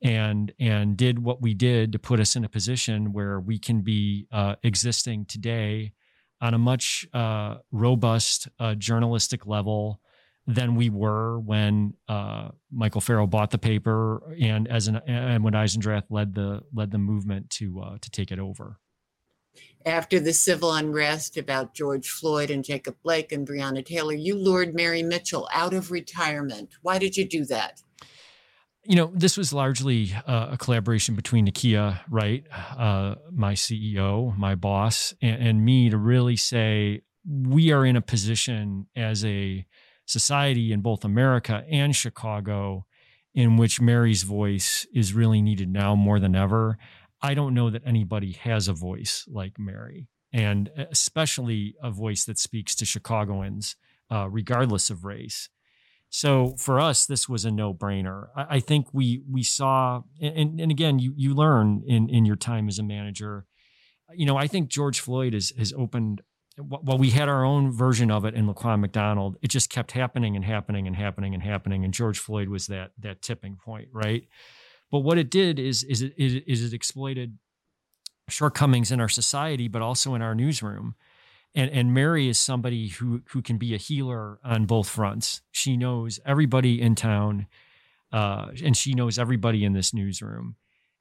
and 0.02 0.52
and 0.58 0.96
did 0.96 1.18
what 1.18 1.42
we 1.42 1.54
did 1.54 1.92
to 1.92 1.98
put 1.98 2.20
us 2.20 2.36
in 2.36 2.44
a 2.44 2.48
position 2.48 3.12
where 3.12 3.38
we 3.38 3.58
can 3.58 3.82
be 3.82 4.26
uh, 4.32 4.56
existing 4.62 5.24
today 5.26 5.92
on 6.40 6.54
a 6.54 6.58
much 6.58 7.06
uh, 7.12 7.56
robust 7.70 8.48
uh, 8.58 8.74
journalistic 8.74 9.46
level 9.46 10.00
than 10.46 10.74
we 10.74 10.88
were 10.90 11.38
when 11.38 11.94
uh, 12.08 12.48
Michael 12.72 13.00
Farrell 13.00 13.26
bought 13.26 13.50
the 13.50 13.58
paper 13.58 14.34
and 14.40 14.66
as 14.68 14.88
an 14.88 14.96
and 15.06 15.44
when 15.44 15.52
Eisendrath 15.52 16.04
led 16.10 16.34
the 16.34 16.62
led 16.72 16.90
the 16.90 16.98
movement 16.98 17.50
to 17.50 17.80
uh, 17.80 17.98
to 18.00 18.10
take 18.10 18.32
it 18.32 18.38
over. 18.38 18.78
After 19.84 20.20
the 20.20 20.32
civil 20.32 20.72
unrest 20.72 21.36
about 21.36 21.74
George 21.74 22.08
Floyd 22.08 22.50
and 22.50 22.64
Jacob 22.64 22.96
Blake 23.02 23.32
and 23.32 23.46
Breonna 23.46 23.84
Taylor, 23.84 24.12
you 24.12 24.36
lured 24.36 24.74
Mary 24.74 25.02
Mitchell 25.02 25.48
out 25.52 25.74
of 25.74 25.90
retirement. 25.90 26.76
Why 26.82 26.98
did 26.98 27.16
you 27.16 27.26
do 27.26 27.44
that? 27.46 27.82
You 28.90 28.96
know, 28.96 29.12
this 29.14 29.36
was 29.36 29.52
largely 29.52 30.12
uh, 30.26 30.48
a 30.50 30.56
collaboration 30.56 31.14
between 31.14 31.46
Nykia 31.46 32.00
Wright, 32.10 32.44
uh, 32.76 33.14
my 33.30 33.52
CEO, 33.52 34.36
my 34.36 34.56
boss, 34.56 35.14
and, 35.22 35.40
and 35.40 35.64
me 35.64 35.90
to 35.90 35.96
really 35.96 36.34
say 36.34 37.02
we 37.24 37.70
are 37.70 37.86
in 37.86 37.94
a 37.94 38.00
position 38.00 38.88
as 38.96 39.24
a 39.24 39.64
society 40.06 40.72
in 40.72 40.80
both 40.80 41.04
America 41.04 41.62
and 41.70 41.94
Chicago 41.94 42.84
in 43.32 43.56
which 43.56 43.80
Mary's 43.80 44.24
voice 44.24 44.88
is 44.92 45.14
really 45.14 45.40
needed 45.40 45.68
now 45.68 45.94
more 45.94 46.18
than 46.18 46.34
ever. 46.34 46.76
I 47.22 47.34
don't 47.34 47.54
know 47.54 47.70
that 47.70 47.82
anybody 47.86 48.32
has 48.32 48.66
a 48.66 48.72
voice 48.72 49.24
like 49.30 49.56
Mary, 49.56 50.08
and 50.32 50.68
especially 50.90 51.76
a 51.80 51.92
voice 51.92 52.24
that 52.24 52.40
speaks 52.40 52.74
to 52.74 52.84
Chicagoans, 52.84 53.76
uh, 54.10 54.28
regardless 54.28 54.90
of 54.90 55.04
race. 55.04 55.48
So 56.10 56.54
for 56.58 56.80
us, 56.80 57.06
this 57.06 57.28
was 57.28 57.44
a 57.44 57.50
no-brainer. 57.50 58.28
I, 58.36 58.56
I 58.56 58.60
think 58.60 58.88
we 58.92 59.22
we 59.30 59.42
saw, 59.42 60.02
and, 60.20 60.60
and 60.60 60.70
again, 60.70 60.98
you 60.98 61.14
you 61.16 61.34
learn 61.34 61.82
in 61.86 62.08
in 62.10 62.26
your 62.26 62.36
time 62.36 62.68
as 62.68 62.78
a 62.78 62.82
manager. 62.82 63.46
You 64.12 64.26
know, 64.26 64.36
I 64.36 64.48
think 64.48 64.68
George 64.68 65.00
Floyd 65.00 65.34
has 65.34 65.52
has 65.56 65.72
opened 65.72 66.22
while 66.56 66.98
we 66.98 67.10
had 67.10 67.28
our 67.28 67.44
own 67.44 67.72
version 67.72 68.10
of 68.10 68.24
it 68.24 68.34
in 68.34 68.46
Laquan 68.46 68.80
McDonald, 68.80 69.36
it 69.42 69.48
just 69.48 69.70
kept 69.70 69.92
happening 69.92 70.36
and 70.36 70.44
happening 70.44 70.86
and 70.86 70.96
happening 70.96 71.34
and 71.34 71.42
happening. 71.42 71.84
And 71.84 71.94
George 71.94 72.18
Floyd 72.18 72.48
was 72.48 72.66
that 72.66 72.92
that 72.98 73.22
tipping 73.22 73.56
point, 73.56 73.88
right? 73.92 74.26
But 74.90 75.00
what 75.00 75.18
it 75.18 75.30
did 75.30 75.58
is 75.58 75.82
is 75.84 76.02
it 76.02 76.14
is 76.18 76.64
it 76.64 76.74
exploited 76.74 77.38
shortcomings 78.28 78.90
in 78.90 79.00
our 79.00 79.08
society, 79.08 79.68
but 79.68 79.82
also 79.82 80.14
in 80.14 80.22
our 80.22 80.34
newsroom. 80.34 80.94
And 81.54 81.70
and 81.70 81.92
Mary 81.92 82.28
is 82.28 82.38
somebody 82.38 82.88
who 82.88 83.22
who 83.30 83.42
can 83.42 83.58
be 83.58 83.74
a 83.74 83.78
healer 83.78 84.38
on 84.44 84.66
both 84.66 84.88
fronts. 84.88 85.42
She 85.50 85.76
knows 85.76 86.20
everybody 86.24 86.80
in 86.80 86.94
town, 86.94 87.46
uh, 88.12 88.48
and 88.64 88.76
she 88.76 88.94
knows 88.94 89.18
everybody 89.18 89.64
in 89.64 89.72
this 89.72 89.92
newsroom. 89.92 90.56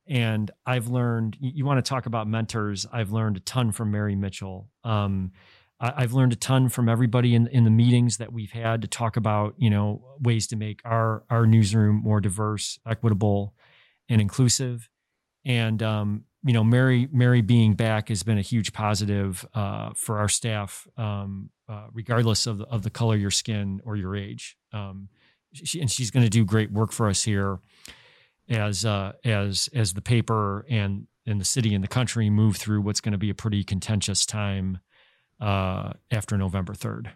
And 0.10 0.50
I've 0.66 0.88
learned, 0.88 1.38
you 1.40 1.66
want 1.66 1.84
to 1.86 1.88
talk 1.88 2.08
about 2.08 2.28
mentors. 2.28 2.88
I've 2.92 3.12
learned 3.12 3.38
a 3.38 3.42
ton 3.42 3.72
from 3.72 3.92
Mary 3.92 4.16
Mitchell. 4.16 4.68
Um, 4.84 5.34
I, 5.80 6.02
have 6.02 6.14
learned 6.14 6.34
a 6.34 6.36
ton 6.36 6.68
from 6.68 6.90
everybody 6.90 7.36
in, 7.36 7.48
in 7.48 7.64
the 7.64 7.70
meetings 7.70 8.18
that 8.18 8.34
we've 8.34 8.52
had 8.52 8.82
to 8.82 8.88
talk 8.88 9.18
about, 9.18 9.54
you 9.58 9.70
know, 9.70 10.04
ways 10.20 10.48
to 10.48 10.56
make 10.56 10.82
our, 10.84 11.24
our 11.30 11.46
newsroom 11.46 12.02
more 12.04 12.20
diverse, 12.20 12.80
equitable, 12.88 13.54
and 14.10 14.20
inclusive. 14.20 14.90
And, 15.50 15.82
um, 15.82 16.26
you 16.44 16.54
know, 16.54 16.64
Mary, 16.64 17.10
Mary 17.12 17.42
being 17.42 17.74
back 17.74 18.10
has 18.10 18.22
been 18.22 18.38
a 18.38 18.44
huge 18.44 18.72
positive 18.72 19.44
uh, 19.56 19.90
for 19.96 20.20
our 20.20 20.30
staff 20.30 20.88
um, 20.96 21.50
uh, 21.68 21.88
regardless 21.92 22.46
of 22.46 22.60
the, 22.60 22.66
of 22.66 22.84
the 22.84 22.92
color 22.92 23.16
of 23.16 23.22
your 23.22 23.32
skin 23.32 23.82
or 23.84 23.96
your 23.96 24.16
age. 24.16 24.56
Um, 24.72 25.10
she, 25.52 25.82
and 25.82 25.90
she's 25.90 26.12
going 26.12 26.24
to 26.24 26.30
do 26.30 26.46
great 26.46 26.72
work 26.72 26.92
for 26.92 27.10
us 27.10 27.24
here 27.24 27.60
as 28.48 28.86
uh, 28.86 29.14
as 29.24 29.70
as 29.74 29.94
the 29.94 30.02
paper 30.02 30.66
and 30.70 31.08
and 31.26 31.42
the 31.42 31.46
city 31.46 31.74
and 31.74 31.84
the 31.84 31.88
country 31.88 32.30
move 32.30 32.56
through 32.56 32.82
what's 32.82 33.02
going 33.02 33.12
to 33.12 33.18
be 33.18 33.32
a 33.32 33.36
pretty 33.36 33.64
contentious 33.64 34.26
time 34.26 34.80
uh, 35.42 35.94
after 36.12 36.38
November 36.38 36.76
third. 36.76 37.12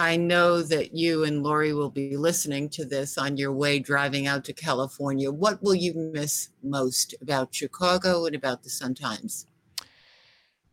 I 0.00 0.16
know 0.16 0.62
that 0.62 0.96
you 0.96 1.24
and 1.24 1.42
Lori 1.42 1.74
will 1.74 1.90
be 1.90 2.16
listening 2.16 2.70
to 2.70 2.86
this 2.86 3.18
on 3.18 3.36
your 3.36 3.52
way 3.52 3.78
driving 3.78 4.26
out 4.26 4.46
to 4.46 4.54
California. 4.54 5.30
What 5.30 5.62
will 5.62 5.74
you 5.74 5.92
miss 6.14 6.48
most 6.62 7.14
about 7.20 7.54
Chicago 7.54 8.24
and 8.24 8.34
about 8.34 8.62
the 8.62 8.70
Sun 8.70 8.94
Times? 8.94 9.46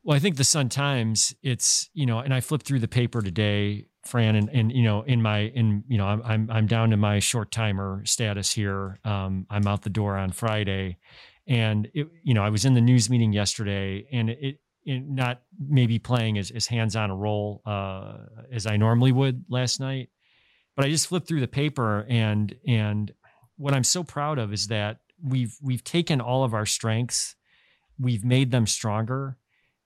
Well, 0.01 0.15
I 0.15 0.19
think 0.19 0.37
the 0.37 0.45
Sun 0.45 0.69
Times, 0.69 1.35
it's, 1.43 1.89
you 1.93 2.05
know, 2.05 2.19
and 2.19 2.33
I 2.33 2.39
flipped 2.39 2.65
through 2.65 2.79
the 2.79 2.87
paper 2.87 3.21
today, 3.21 3.87
Fran, 4.05 4.37
and, 4.37 4.49
and 4.49 4.71
you 4.71 4.83
know, 4.83 5.01
in 5.01 5.21
my, 5.21 5.39
in, 5.39 5.83
you 5.89 5.97
know, 5.97 6.07
I'm, 6.07 6.21
I'm, 6.23 6.49
I'm 6.49 6.65
down 6.65 6.91
to 6.91 6.97
my 6.97 7.19
short 7.19 7.51
timer 7.51 8.03
status 8.05 8.53
here. 8.53 8.97
Um, 9.03 9.45
I'm 9.49 9.67
out 9.67 9.81
the 9.81 9.89
door 9.89 10.15
on 10.15 10.31
Friday. 10.31 10.99
And, 11.45 11.89
it, 11.93 12.07
you 12.23 12.33
know, 12.33 12.43
I 12.43 12.49
was 12.49 12.63
in 12.63 12.75
the 12.75 12.81
news 12.81 13.09
meeting 13.09 13.33
yesterday 13.33 14.07
and 14.09 14.29
it, 14.29 14.61
not 14.88 15.41
maybe 15.60 16.00
playing 16.00 16.38
as, 16.38 16.50
as 16.52 16.65
hands-on 16.65 17.12
a 17.12 17.15
role 17.15 17.62
uh, 17.65 18.17
as 18.52 18.65
I 18.65 18.78
normally 18.78 19.12
would 19.12 19.45
last 19.50 19.80
night. 19.80 20.10
But 20.76 20.86
I 20.86 20.89
just 20.89 21.08
flipped 21.08 21.28
through 21.28 21.41
the 21.41 21.47
paper 21.47 22.06
and 22.08 22.56
and 22.67 23.12
what 23.58 23.73
I'm 23.73 23.84
so 23.84 24.04
proud 24.04 24.38
of 24.38 24.54
is 24.54 24.67
that 24.67 25.00
we've 25.21 25.56
we've 25.62 25.84
taken 25.84 26.21
all 26.21 26.43
of 26.43 26.54
our 26.54 26.65
strengths, 26.65 27.36
we've 28.00 28.23
made 28.23 28.52
them 28.52 28.67
stronger, 28.67 29.38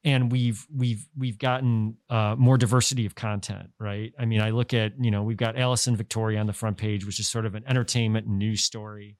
and 0.04 0.32
we've 0.32 0.68
we've 0.76 1.08
we've 1.18 1.40
gotten 1.40 1.98
uh, 2.10 2.36
more 2.38 2.58
diversity 2.58 3.06
of 3.06 3.16
content. 3.16 3.70
Right? 3.80 4.14
I 4.20 4.26
mean, 4.26 4.42
I 4.42 4.50
look 4.52 4.74
at 4.74 4.94
you 5.00 5.12
know 5.12 5.24
we've 5.24 5.38
got 5.38 5.58
Alison 5.58 5.96
Victoria 5.96 6.40
on 6.40 6.48
the 6.48 6.54
front 6.54 6.78
page, 6.78 7.06
which 7.06 7.20
is 7.20 7.28
sort 7.28 7.46
of 7.46 7.56
an 7.56 7.64
entertainment 7.68 8.28
and 8.28 8.38
news 8.38 8.64
story. 8.64 9.18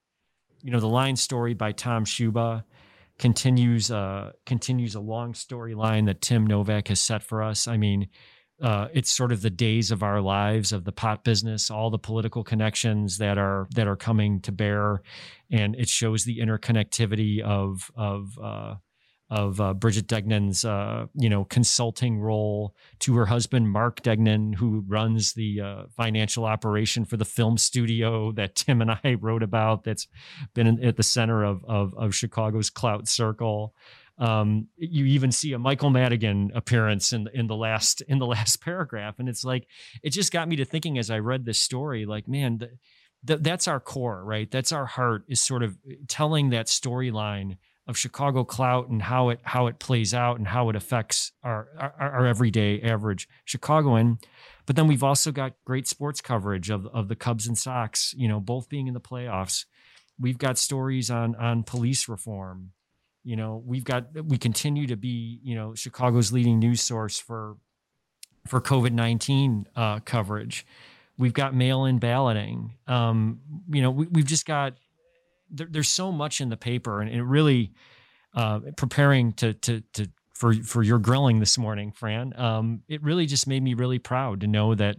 You 0.62 0.72
know, 0.72 0.80
the 0.80 0.88
line 0.88 1.16
story 1.16 1.54
by 1.54 1.72
Tom 1.72 2.06
Schuba 2.06 2.64
continues 3.22 3.92
uh, 3.92 4.32
continues 4.48 4.96
a 4.96 5.00
long 5.00 5.34
storyline 5.34 6.08
that 6.08 6.22
Tim 6.22 6.46
Novak 6.46 6.90
has 6.90 7.00
set 7.00 7.22
for 7.22 7.44
us. 7.44 7.68
I 7.68 7.78
mean, 7.78 8.10
uh, 8.62 8.88
it's 8.94 9.12
sort 9.12 9.32
of 9.32 9.44
the 9.44 9.50
days 9.52 9.92
of 9.92 10.02
our 10.02 10.20
lives 10.22 10.72
of 10.72 10.86
the 10.86 10.92
pot 10.92 11.24
business, 11.24 11.70
all 11.70 11.92
the 11.92 12.00
political 12.00 12.44
connections 12.44 13.20
that 13.20 13.38
are 13.38 13.68
that 13.76 13.88
are 13.88 13.96
coming 13.96 14.42
to 14.42 14.52
bear, 14.52 15.04
and 15.52 15.76
it 15.76 15.88
shows 15.88 16.24
the 16.24 16.40
interconnectivity 16.40 17.42
of 17.42 17.92
of 17.96 18.38
uh, 18.42 18.76
of 19.32 19.62
uh, 19.62 19.74
Bridget 19.74 20.08
Degnan's, 20.08 20.66
uh, 20.66 21.06
you 21.16 21.30
know, 21.30 21.46
consulting 21.46 22.20
role 22.20 22.76
to 23.00 23.16
her 23.16 23.26
husband 23.26 23.70
Mark 23.70 24.02
Degnan, 24.02 24.52
who 24.52 24.84
runs 24.86 25.34
the 25.34 25.62
uh, 25.62 25.84
financial 25.96 26.44
operation 26.44 27.06
for 27.06 27.16
the 27.16 27.24
film 27.24 27.58
studio 27.58 28.34
that 28.34 28.56
Tim 28.56 28.82
and 28.82 28.92
I 28.92 29.14
wrote 29.22 29.42
about. 29.42 29.86
That's 29.86 30.06
been 30.54 30.68
in, 30.68 30.84
at 30.84 30.98
the 30.98 31.04
center 31.04 31.46
of, 31.46 31.64
of, 31.64 31.94
of 31.96 32.14
Chicago's 32.14 32.70
clout 32.70 33.08
circle. 33.08 33.74
Um, 34.18 34.68
you 34.76 35.06
even 35.06 35.32
see 35.32 35.54
a 35.54 35.60
Michael 35.60 35.90
Madigan 35.90 36.52
appearance 36.54 37.14
in 37.14 37.30
in 37.34 37.48
the 37.48 37.56
last 37.56 38.02
in 38.02 38.20
the 38.20 38.28
last 38.28 38.62
paragraph, 38.62 39.18
and 39.18 39.30
it's 39.30 39.46
like 39.46 39.66
it 40.04 40.10
just 40.10 40.34
got 40.34 40.50
me 40.50 40.58
to 40.58 40.66
thinking 40.66 40.98
as 40.98 41.10
I 41.10 41.20
read 41.20 41.46
this 41.46 41.60
story, 41.60 42.06
like 42.06 42.28
man. 42.28 42.60
That's 43.24 43.68
our 43.68 43.80
core, 43.80 44.24
right? 44.26 44.50
That's 44.50 44.72
our 44.72 44.88
heart 44.88 45.26
is 45.28 45.40
sort 45.40 45.62
of 45.62 45.78
telling 46.08 46.50
that 46.50 46.66
storyline 46.66 47.58
of 47.92 47.98
Chicago 47.98 48.44
clout 48.44 48.90
and 48.90 49.04
how 49.04 49.30
it 49.30 49.40
how 49.44 49.68
it 49.68 49.78
plays 49.78 50.14
out 50.14 50.40
and 50.40 50.48
how 50.48 50.70
it 50.70 50.76
affects 50.76 51.34
our, 51.44 51.68
our, 51.78 51.94
our 52.00 52.26
everyday 52.26 52.82
average 52.82 53.28
Chicagoan. 53.46 54.18
But 54.66 54.76
then 54.78 54.88
we've 54.88 55.04
also 55.04 55.32
got 55.32 55.54
great 55.66 55.88
sports 55.88 56.22
coverage 56.22 56.72
of 56.72 56.88
of 56.88 57.10
the 57.10 57.16
Cubs 57.16 57.48
and 57.48 57.58
Sox, 57.58 58.16
you 58.18 58.28
know, 58.28 58.40
both 58.40 58.70
being 58.70 58.88
in 58.88 58.94
the 58.94 59.02
playoffs. 59.02 59.66
We've 60.18 60.38
got 60.38 60.58
stories 60.58 61.12
on 61.12 61.36
on 61.36 61.64
police 61.64 62.08
reform. 62.08 62.72
You 63.24 63.36
know, 63.36 63.62
we've 63.64 63.84
got 63.84 64.08
we 64.26 64.38
continue 64.38 64.88
to 64.88 64.96
be, 64.96 65.40
you 65.44 65.54
know, 65.54 65.76
Chicago's 65.76 66.32
leading 66.32 66.60
news 66.60 66.82
source 66.82 67.20
for 67.20 67.58
for 68.48 68.62
COVID 68.62 68.94
nineteen 68.94 69.68
uh, 69.76 70.00
coverage. 70.00 70.66
We've 71.18 71.34
got 71.34 71.54
mail 71.54 71.86
in 71.86 72.00
balloting. 72.00 72.78
Um, 72.88 73.42
you 73.70 73.82
know, 73.82 73.92
we, 73.92 74.08
we've 74.08 74.26
just 74.26 74.46
got 74.46 74.74
there, 75.52 75.68
there's 75.70 75.90
so 75.90 76.12
much 76.12 76.42
in 76.42 76.50
the 76.50 76.58
paper, 76.58 77.02
and 77.02 77.12
it 77.12 77.24
really 77.24 77.74
uh, 78.34 78.60
preparing 78.78 79.34
to 79.34 79.54
to 79.54 79.82
to 79.94 80.08
for 80.34 80.54
for 80.54 80.84
your 80.84 81.00
grilling 81.00 81.40
this 81.40 81.58
morning, 81.58 81.92
Fran. 81.92 82.38
Um, 82.40 82.82
it 82.88 83.04
really 83.04 83.26
just 83.26 83.48
made 83.48 83.62
me 83.62 83.74
really 83.74 84.00
proud 84.00 84.42
to 84.42 84.48
know 84.48 84.76
that 84.76 84.98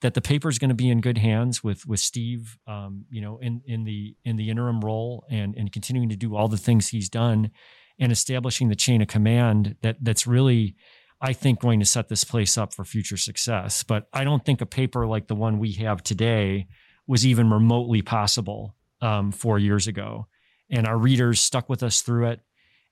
that 0.00 0.14
the 0.14 0.20
paper 0.20 0.48
is 0.48 0.58
going 0.58 0.70
to 0.70 0.74
be 0.74 0.88
in 0.88 1.00
good 1.00 1.18
hands 1.18 1.62
with 1.62 1.86
with 1.86 2.00
Steve, 2.00 2.58
um, 2.66 3.04
you 3.10 3.20
know, 3.20 3.38
in 3.38 3.62
in 3.66 3.84
the 3.84 4.16
in 4.24 4.36
the 4.36 4.50
interim 4.50 4.80
role 4.80 5.24
and 5.30 5.54
and 5.56 5.72
continuing 5.72 6.08
to 6.08 6.16
do 6.16 6.34
all 6.34 6.48
the 6.48 6.56
things 6.56 6.88
he's 6.88 7.08
done 7.08 7.50
and 7.98 8.10
establishing 8.10 8.68
the 8.68 8.76
chain 8.76 9.02
of 9.02 9.08
command 9.08 9.76
that 9.82 9.96
that's 10.00 10.26
really 10.26 10.74
I 11.20 11.34
think 11.34 11.60
going 11.60 11.80
to 11.80 11.86
set 11.86 12.08
this 12.08 12.24
place 12.24 12.56
up 12.56 12.72
for 12.72 12.84
future 12.84 13.18
success. 13.18 13.82
But 13.82 14.08
I 14.12 14.24
don't 14.24 14.44
think 14.44 14.62
a 14.62 14.66
paper 14.66 15.06
like 15.06 15.26
the 15.26 15.34
one 15.34 15.58
we 15.58 15.72
have 15.72 16.02
today 16.02 16.66
was 17.06 17.26
even 17.26 17.50
remotely 17.50 18.00
possible 18.00 18.74
um, 19.00 19.32
four 19.32 19.58
years 19.58 19.86
ago. 19.86 20.26
And 20.70 20.86
our 20.86 20.96
readers 20.96 21.40
stuck 21.40 21.68
with 21.68 21.82
us 21.82 22.02
through 22.02 22.28
it. 22.28 22.40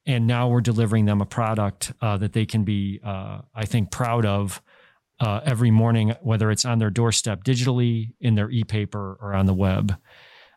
And 0.07 0.27
now 0.27 0.49
we're 0.49 0.61
delivering 0.61 1.05
them 1.05 1.21
a 1.21 1.27
product 1.27 1.93
uh, 2.01 2.17
that 2.19 2.33
they 2.33 2.47
can 2.47 2.65
be, 2.65 3.01
uh, 3.05 3.41
I 3.55 3.67
think, 3.67 3.91
proud 3.91 4.25
of 4.25 4.63
uh, 5.21 5.41
every 5.45 5.71
morning, 5.71 6.15
whether 6.23 6.51
it's 6.51 6.65
on 6.65 6.79
their 6.79 6.91
doorstep 6.91 7.45
digitally, 7.45 8.15
in 8.21 8.35
their 8.35 8.51
e-paper, 8.51 9.19
or 9.21 9.35
on 9.35 9.47
the 9.47 9.55
web. 9.55 9.97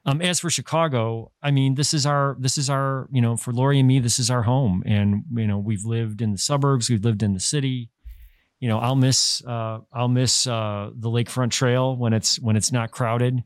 Um, 0.05 0.21
as 0.21 0.39
for 0.39 0.49
Chicago, 0.49 1.31
I 1.43 1.51
mean, 1.51 1.75
this 1.75 1.93
is 1.93 2.05
our 2.05 2.35
this 2.39 2.57
is 2.57 2.69
our 2.69 3.07
you 3.11 3.21
know 3.21 3.37
for 3.37 3.53
Lori 3.53 3.79
and 3.79 3.87
me, 3.87 3.99
this 3.99 4.17
is 4.17 4.31
our 4.31 4.43
home, 4.43 4.81
and 4.85 5.23
you 5.33 5.45
know 5.45 5.59
we've 5.59 5.85
lived 5.85 6.21
in 6.21 6.31
the 6.31 6.39
suburbs, 6.39 6.89
we've 6.89 7.05
lived 7.05 7.21
in 7.21 7.33
the 7.33 7.39
city. 7.39 7.91
You 8.59 8.67
know, 8.67 8.79
I'll 8.79 8.95
miss 8.95 9.43
uh, 9.45 9.79
I'll 9.93 10.07
miss 10.07 10.47
uh, 10.47 10.89
the 10.95 11.09
lakefront 11.09 11.51
trail 11.51 11.95
when 11.95 12.13
it's 12.13 12.39
when 12.39 12.55
it's 12.55 12.71
not 12.71 12.91
crowded. 12.91 13.43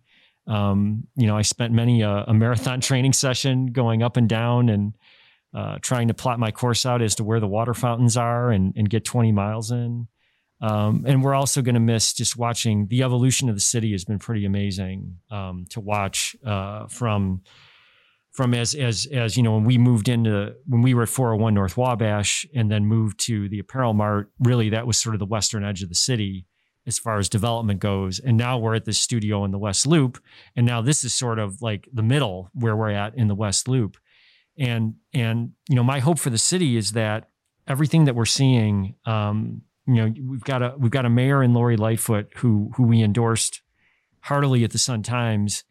Um, 0.48 1.08
you 1.16 1.28
know, 1.28 1.36
I 1.36 1.42
spent 1.42 1.74
many 1.74 2.02
a, 2.02 2.26
a, 2.28 2.34
marathon 2.34 2.80
training 2.82 3.14
session 3.14 3.68
going 3.68 4.04
up 4.04 4.16
and 4.16 4.30
down 4.30 4.70
and 4.70 4.94
uh, 5.54 5.78
trying 5.82 6.08
to 6.10 6.14
plot 6.14 6.40
my 6.40 6.52
course 6.52 6.86
out 6.86 7.02
as 7.02 7.16
to 7.16 7.24
where 7.24 7.40
the 7.40 7.48
water 7.48 7.74
fountains 7.74 8.16
are 8.16 8.52
and, 8.52 8.74
and 8.76 8.90
get 8.90 9.06
20 9.06 9.32
miles 9.32 9.72
in. 9.72 10.08
Um, 10.62 11.04
and 11.06 11.24
we're 11.24 11.36
also 11.36 11.62
going 11.62 11.76
to 11.76 11.82
miss 11.82 12.14
just 12.14 12.38
watching 12.38 12.88
the 12.88 13.04
evolution 13.04 13.50
of 13.50 13.56
the 13.56 13.62
city 13.62 13.92
has 13.92 14.06
been 14.06 14.20
pretty 14.20 14.46
amazing 14.46 15.18
um, 15.30 15.66
to 15.70 15.80
watch 15.80 16.36
uh, 16.46 16.88
from 16.88 17.42
from 18.32 18.54
as 18.54 18.74
as 18.76 19.06
as 19.14 19.38
you 19.38 19.44
know 19.44 19.54
when 19.54 19.64
we 19.64 19.78
moved 19.78 20.10
into 20.10 20.54
when 20.66 20.82
we 20.82 20.94
were 20.94 21.04
at 21.04 21.10
401 21.10 21.54
North 21.54 21.78
Wabash 21.78 22.46
and 22.54 22.72
then 22.72 22.86
moved 22.86 23.20
to 23.22 23.50
the 23.50 23.60
Apparel 23.60 23.94
Mart. 23.94 24.32
Really, 24.40 24.70
that 24.70 24.88
was 24.88 24.98
sort 24.98 25.16
of 25.16 25.20
the 25.20 25.26
western 25.26 25.64
edge 25.64 25.84
of 25.84 25.90
the 25.90 25.96
city 25.96 26.46
as 26.88 27.00
far 27.00 27.18
as 27.18 27.30
development 27.30 27.80
goes. 27.80 28.20
And 28.20 28.38
now 28.38 28.58
we're 28.58 28.76
at 28.76 28.86
this 28.86 28.98
studio 28.98 29.44
in 29.44 29.52
the 29.52 29.58
West 29.58 29.88
Loop. 29.88 30.22
And 30.56 30.66
now 30.66 30.82
this 30.82 31.04
is 31.04 31.14
sort 31.14 31.40
of 31.40 31.62
like 31.62 31.88
the 31.92 32.04
middle 32.04 32.50
where 32.54 32.76
we're 32.76 32.92
at 32.92 33.16
in 33.16 33.28
the 33.28 33.36
West 33.36 33.68
Loop. 33.68 33.98
And 34.58 34.96
and 35.14 35.52
you 35.68 35.76
know, 35.76 35.84
my 35.84 36.00
hope 36.00 36.20
for 36.20 36.30
the 36.30 36.38
city 36.38 36.78
is 36.78 36.94
that 36.94 37.30
everything 37.68 38.06
that 38.06 38.16
we're 38.16 38.26
seeing, 38.26 38.96
um, 39.06 39.64
you 39.88 39.96
know, 39.96 40.14
we've 40.24 40.44
got 40.44 40.62
a 40.62 40.76
we've 40.78 40.92
got 40.92 41.06
a 41.06 41.10
mayor 41.10 41.44
in 41.44 41.54
Lori 41.54 41.76
Lightfoot 41.76 42.32
who 42.38 42.72
who 42.76 42.84
we 42.84 43.02
endorsed 43.02 43.62
heartily 44.22 44.64
at 44.64 44.72
the 44.72 44.78
Sun 44.78 45.04
Times. 45.04 45.64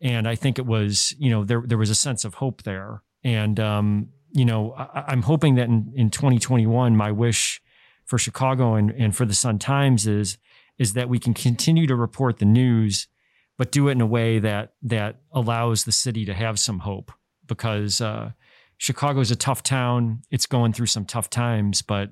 And 0.00 0.28
I 0.28 0.36
think 0.36 0.58
it 0.58 0.66
was, 0.66 1.14
you 1.18 1.30
know, 1.30 1.44
there 1.44 1.62
there 1.66 1.78
was 1.78 1.90
a 1.90 1.94
sense 1.94 2.24
of 2.24 2.34
hope 2.34 2.62
there. 2.62 3.02
And 3.24 3.58
um, 3.58 4.08
you 4.30 4.44
know, 4.44 4.72
I, 4.72 5.12
am 5.12 5.22
hoping 5.22 5.56
that 5.56 5.68
in, 5.68 5.92
in 5.96 6.10
2021, 6.10 6.96
my 6.96 7.10
wish 7.10 7.60
for 8.04 8.18
Chicago 8.18 8.74
and, 8.74 8.90
and 8.92 9.16
for 9.16 9.24
the 9.24 9.34
Sun 9.34 9.58
Times 9.58 10.06
is 10.06 10.38
is 10.78 10.92
that 10.94 11.08
we 11.08 11.18
can 11.18 11.34
continue 11.34 11.86
to 11.86 11.96
report 11.96 12.38
the 12.38 12.44
news, 12.44 13.08
but 13.56 13.72
do 13.72 13.88
it 13.88 13.92
in 13.92 14.00
a 14.00 14.06
way 14.06 14.38
that 14.38 14.74
that 14.82 15.20
allows 15.32 15.84
the 15.84 15.92
city 15.92 16.24
to 16.24 16.34
have 16.34 16.58
some 16.58 16.80
hope. 16.80 17.12
Because 17.46 18.00
uh, 18.00 18.32
Chicago 18.76 19.20
is 19.20 19.30
a 19.30 19.36
tough 19.36 19.62
town; 19.62 20.22
it's 20.30 20.46
going 20.46 20.72
through 20.72 20.86
some 20.86 21.04
tough 21.04 21.30
times, 21.30 21.82
but 21.82 22.10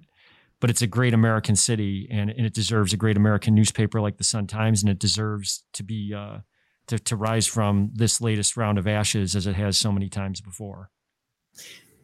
but 0.61 0.70
it's 0.70 0.83
a 0.83 0.87
great 0.87 1.12
American 1.12 1.55
city, 1.55 2.09
and, 2.11 2.31
and 2.31 2.46
it 2.46 2.55
deserves 2.55 2.92
a 2.92 2.96
great 2.96 3.16
American 3.16 3.55
newspaper 3.55 4.00
like 4.00 4.16
the 4.16 4.24
Sun 4.24 4.46
Times, 4.46 4.83
and 4.83 4.90
it 4.90 4.98
deserves 4.98 5.64
to 5.75 5.83
be 5.83 6.14
uh, 6.14 6.38
to, 6.87 6.98
to 6.98 7.17
rise 7.17 7.46
from 7.46 7.90
this 7.94 8.21
latest 8.21 8.56
round 8.56 8.79
of 8.79 8.87
ashes 8.87 9.37
as 9.37 9.46
it 9.46 9.54
has 9.54 9.77
so 9.77 9.92
many 9.92 10.08
times 10.08 10.40
before. 10.40 10.90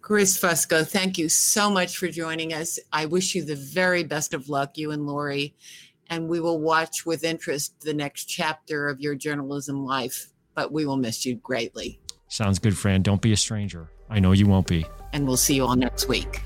Chris 0.00 0.38
Fusco, 0.38 0.86
thank 0.86 1.16
you 1.16 1.28
so 1.28 1.70
much 1.70 1.96
for 1.96 2.08
joining 2.08 2.52
us. 2.52 2.78
I 2.92 3.06
wish 3.06 3.36
you 3.36 3.44
the 3.44 3.54
very 3.54 4.02
best 4.02 4.34
of 4.34 4.48
luck, 4.48 4.76
you 4.76 4.90
and 4.90 5.06
Lori, 5.06 5.54
and 6.12 6.28
we 6.28 6.40
will 6.40 6.60
watch 6.60 7.06
with 7.06 7.24
interest 7.24 7.80
the 7.80 7.94
next 7.94 8.26
chapter 8.26 8.86
of 8.86 9.00
your 9.00 9.14
journalism 9.14 9.86
life. 9.86 10.28
But 10.54 10.70
we 10.70 10.84
will 10.84 10.98
miss 10.98 11.24
you 11.24 11.36
greatly. 11.36 11.98
Sounds 12.28 12.58
good, 12.58 12.76
Fran. 12.76 13.00
Don't 13.00 13.22
be 13.22 13.32
a 13.32 13.36
stranger. 13.36 13.88
I 14.10 14.20
know 14.20 14.32
you 14.32 14.46
won't 14.46 14.66
be. 14.66 14.84
And 15.14 15.26
we'll 15.26 15.38
see 15.38 15.54
you 15.54 15.64
all 15.64 15.74
next 15.74 16.08
week. 16.08 16.42